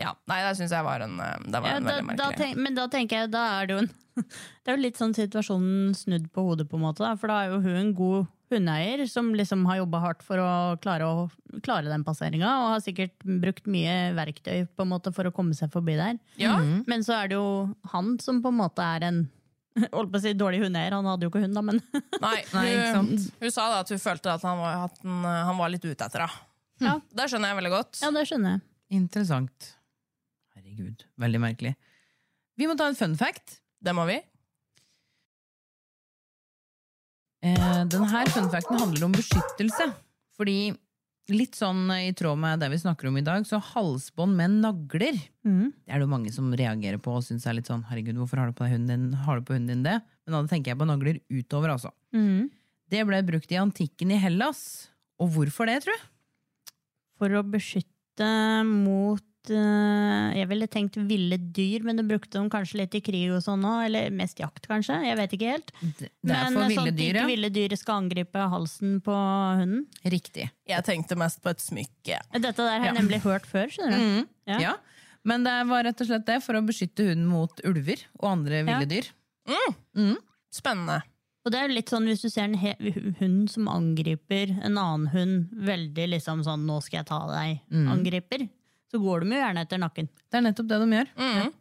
[0.00, 0.12] Ja.
[0.28, 2.40] Nei, det syns jeg var en, eh, det var Ja, en da, veldig da merkelig
[2.42, 3.92] tenk, men da tenker jeg, da er det jo en
[4.64, 7.02] Det er jo litt sånn situasjonen snudd på hodet, på en måte.
[7.04, 7.10] Da.
[7.20, 10.48] For da er jo hun en god hundeeier som liksom har jobba hardt for å
[10.80, 15.28] klare, å klare den passeringa, og har sikkert brukt mye verktøy på en måte for
[15.28, 16.16] å komme seg forbi der.
[16.40, 16.54] Ja.
[16.88, 17.48] Men så er det jo
[17.92, 19.24] han som på en måte er en
[19.92, 21.82] Holdt på å si dårlig hundeeier, han hadde jo ikke hund, da, men
[22.24, 23.26] Nei, Nei, ikke hun, sant?
[23.42, 25.84] hun sa da at hun følte at han var, at han, eh, han var litt
[25.84, 26.44] ute etter henne.
[26.80, 26.94] Ja.
[27.12, 28.00] Det skjønner jeg veldig godt.
[28.00, 28.64] ja, det skjønner jeg.
[28.96, 29.74] Interessant.
[30.76, 31.76] Herregud, veldig merkelig.
[32.60, 33.60] Vi må ta en fun fact.
[33.80, 34.18] Det må vi.
[37.46, 39.88] Eh, denne fun facten handler om beskyttelse.
[40.36, 40.74] Fordi
[41.32, 45.16] litt sånn i tråd med det vi snakker om i dag, så halsbånd med nagler
[45.42, 45.72] mm.
[45.72, 48.38] Det er det jo mange som reagerer på og syns er litt sånn herregud, hvorfor
[48.38, 49.96] har du på, hunden din, har du på hunden din det?
[50.26, 51.90] Men da tenker jeg på nagler utover, altså.
[52.14, 52.52] Mm.
[52.92, 54.60] Det ble brukt i antikken i Hellas.
[55.18, 56.12] Og hvorfor det, tror du?
[57.16, 58.28] For å beskytte
[58.68, 63.30] mot eh, Jeg ville tenkt ville dyr, men du brukte dem kanskje litt i krig
[63.34, 63.86] og sånn òg.
[63.86, 64.98] Eller mest jakt, kanskje.
[65.06, 65.72] Jeg vet ikke helt.
[65.80, 67.26] Det er men for sånn ville at dyr, ikke ja.
[67.26, 69.16] ville dyr skal angripe halsen på
[69.60, 69.86] hunden.
[70.04, 70.50] Riktig.
[70.66, 72.20] Jeg tenkte mest på et smykke.
[72.36, 73.66] Dette der har jeg nemlig hørt før.
[73.72, 74.04] skjønner du.
[74.04, 74.28] Mm.
[74.46, 74.58] Ja.
[74.60, 74.76] Ja.
[75.26, 78.62] Men det var rett og slett det, for å beskytte hunden mot ulver og andre
[78.62, 78.78] Ja.
[78.78, 79.12] ville dyr.
[80.54, 81.02] Spennende.
[81.46, 82.56] Og det er jo litt sånn hvis du ser en
[83.20, 87.86] hund som angriper en annen hund, veldig liksom sånn 'nå skal jeg ta deg', Mm.
[88.92, 90.10] Så går de jo gjerne etter nakken.
[90.30, 91.14] Det er nettopp det de gjør.
[91.20, 91.54] Mhm.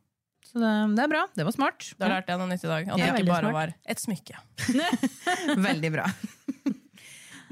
[0.45, 1.21] Så det, det er bra.
[1.35, 1.87] Det var smart.
[1.99, 2.89] Da lærte jeg noe nytt i dag.
[2.93, 3.55] At det ikke bare smart.
[3.55, 4.41] var et smykke.
[5.69, 6.05] Veldig bra.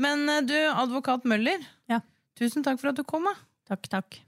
[0.04, 1.66] Men eh, du, advokat Møller.
[1.92, 2.00] Ja.
[2.40, 3.26] Tusen takk for at du kom.
[3.28, 3.34] Da.
[3.74, 4.20] Takk, takk.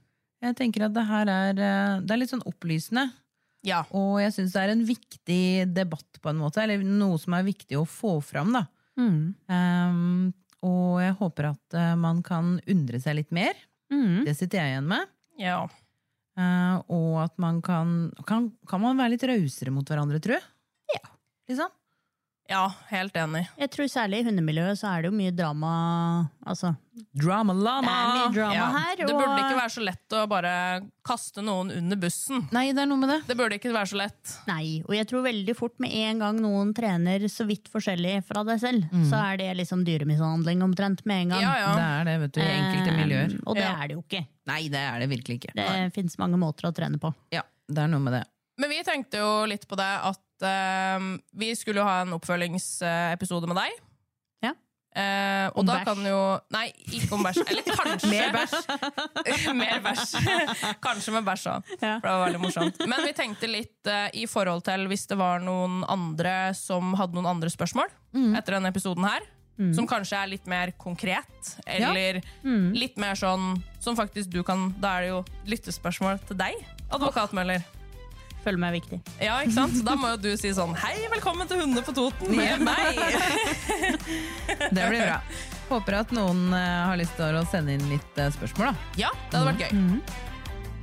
[0.44, 3.08] Jeg tenker at det her er, eh, det er litt sånn opplysende.
[3.66, 3.82] Ja.
[3.96, 5.42] Og jeg syns det er en viktig
[5.74, 6.62] debatt, på en måte.
[6.62, 8.66] Eller noe som er viktig å få fram, da.
[8.96, 9.34] Mm.
[9.52, 10.34] Um,
[10.66, 13.58] og jeg håper at eh, man kan undre seg litt mer.
[13.92, 14.24] Mm.
[14.26, 15.10] Det sitter jeg igjen med.
[15.40, 15.58] Ja.
[16.36, 20.36] Uh, og at man kan, kan Kan man være litt rausere mot hverandre, tru?
[20.92, 21.00] Ja.
[21.48, 21.72] Liksom?
[22.48, 23.40] Ja, helt enig.
[23.58, 25.70] Jeg tror særlig i hundemiljøet så er det jo mye drama
[26.46, 26.76] Altså,
[27.18, 27.82] Drama lama!
[27.82, 28.66] det er mye drama Ja.
[28.70, 28.96] her.
[29.00, 30.52] Det burde ikke være så lett å bare
[31.04, 32.44] kaste noen under bussen.
[32.54, 33.18] Nei, det er noe med det.
[33.26, 34.36] Det burde ikke være så lett.
[34.46, 38.44] Nei, og jeg tror veldig fort med en gang noen trener så vidt forskjellig fra
[38.46, 41.42] deg selv, så er det liksom dyremishandling omtrent med en gang.
[41.42, 41.74] Ja, ja.
[41.74, 42.40] Det er det, vet du.
[42.40, 43.36] I enkelte Eh, miljøer.
[43.46, 43.74] Og det Ja.
[43.82, 44.26] er det jo ikke.
[44.46, 45.52] Nei, det er det virkelig ikke.
[45.58, 47.12] Det fins mange måter å trene på.
[47.32, 48.24] Ja, det er noe med det.
[48.58, 53.46] Men vi tenkte jo litt på det at eh, vi skulle jo ha en oppfølgingsepisode
[53.50, 53.76] med deg.
[54.44, 54.52] Ja.
[54.96, 55.84] Uh, og Om da bæsj.
[55.90, 56.20] kan jo
[56.56, 56.66] Nei,
[56.96, 57.42] ikke om bæsj.
[57.52, 58.54] Eller kanskje Mer bæsj.
[59.60, 60.14] Mer bæsj.
[60.86, 61.94] kanskje med bæsj òg, Ja.
[62.00, 62.80] for det var veldig morsomt.
[62.88, 67.12] Men vi tenkte litt uh, i forhold til hvis det var noen andre som hadde
[67.18, 67.92] noen andre spørsmål
[68.38, 69.20] etter denne episoden her.
[69.72, 72.18] Som kanskje er litt mer konkret, eller
[72.76, 76.58] litt mer sånn som faktisk du kan Da er det jo lyttespørsmål til deg,
[76.92, 77.64] advokat Møller.
[78.46, 79.00] Føler meg viktig.
[79.18, 79.80] Ja, ikke sant?
[79.86, 83.00] Da må jo du si sånn Hei, velkommen til Hundene på Toten med meg!
[84.70, 85.16] Det blir bra.
[85.66, 88.92] Håper at noen eh, har lyst til å sende inn litt eh, spørsmål, da.
[89.02, 89.72] Ja, det hadde vært gøy.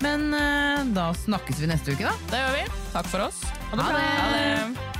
[0.03, 2.11] Men eh, da snakkes vi neste uke, da.
[2.33, 2.65] Det gjør vi.
[2.91, 3.39] Takk for oss.
[3.71, 4.03] Ha det bra.
[4.03, 4.99] Ha det.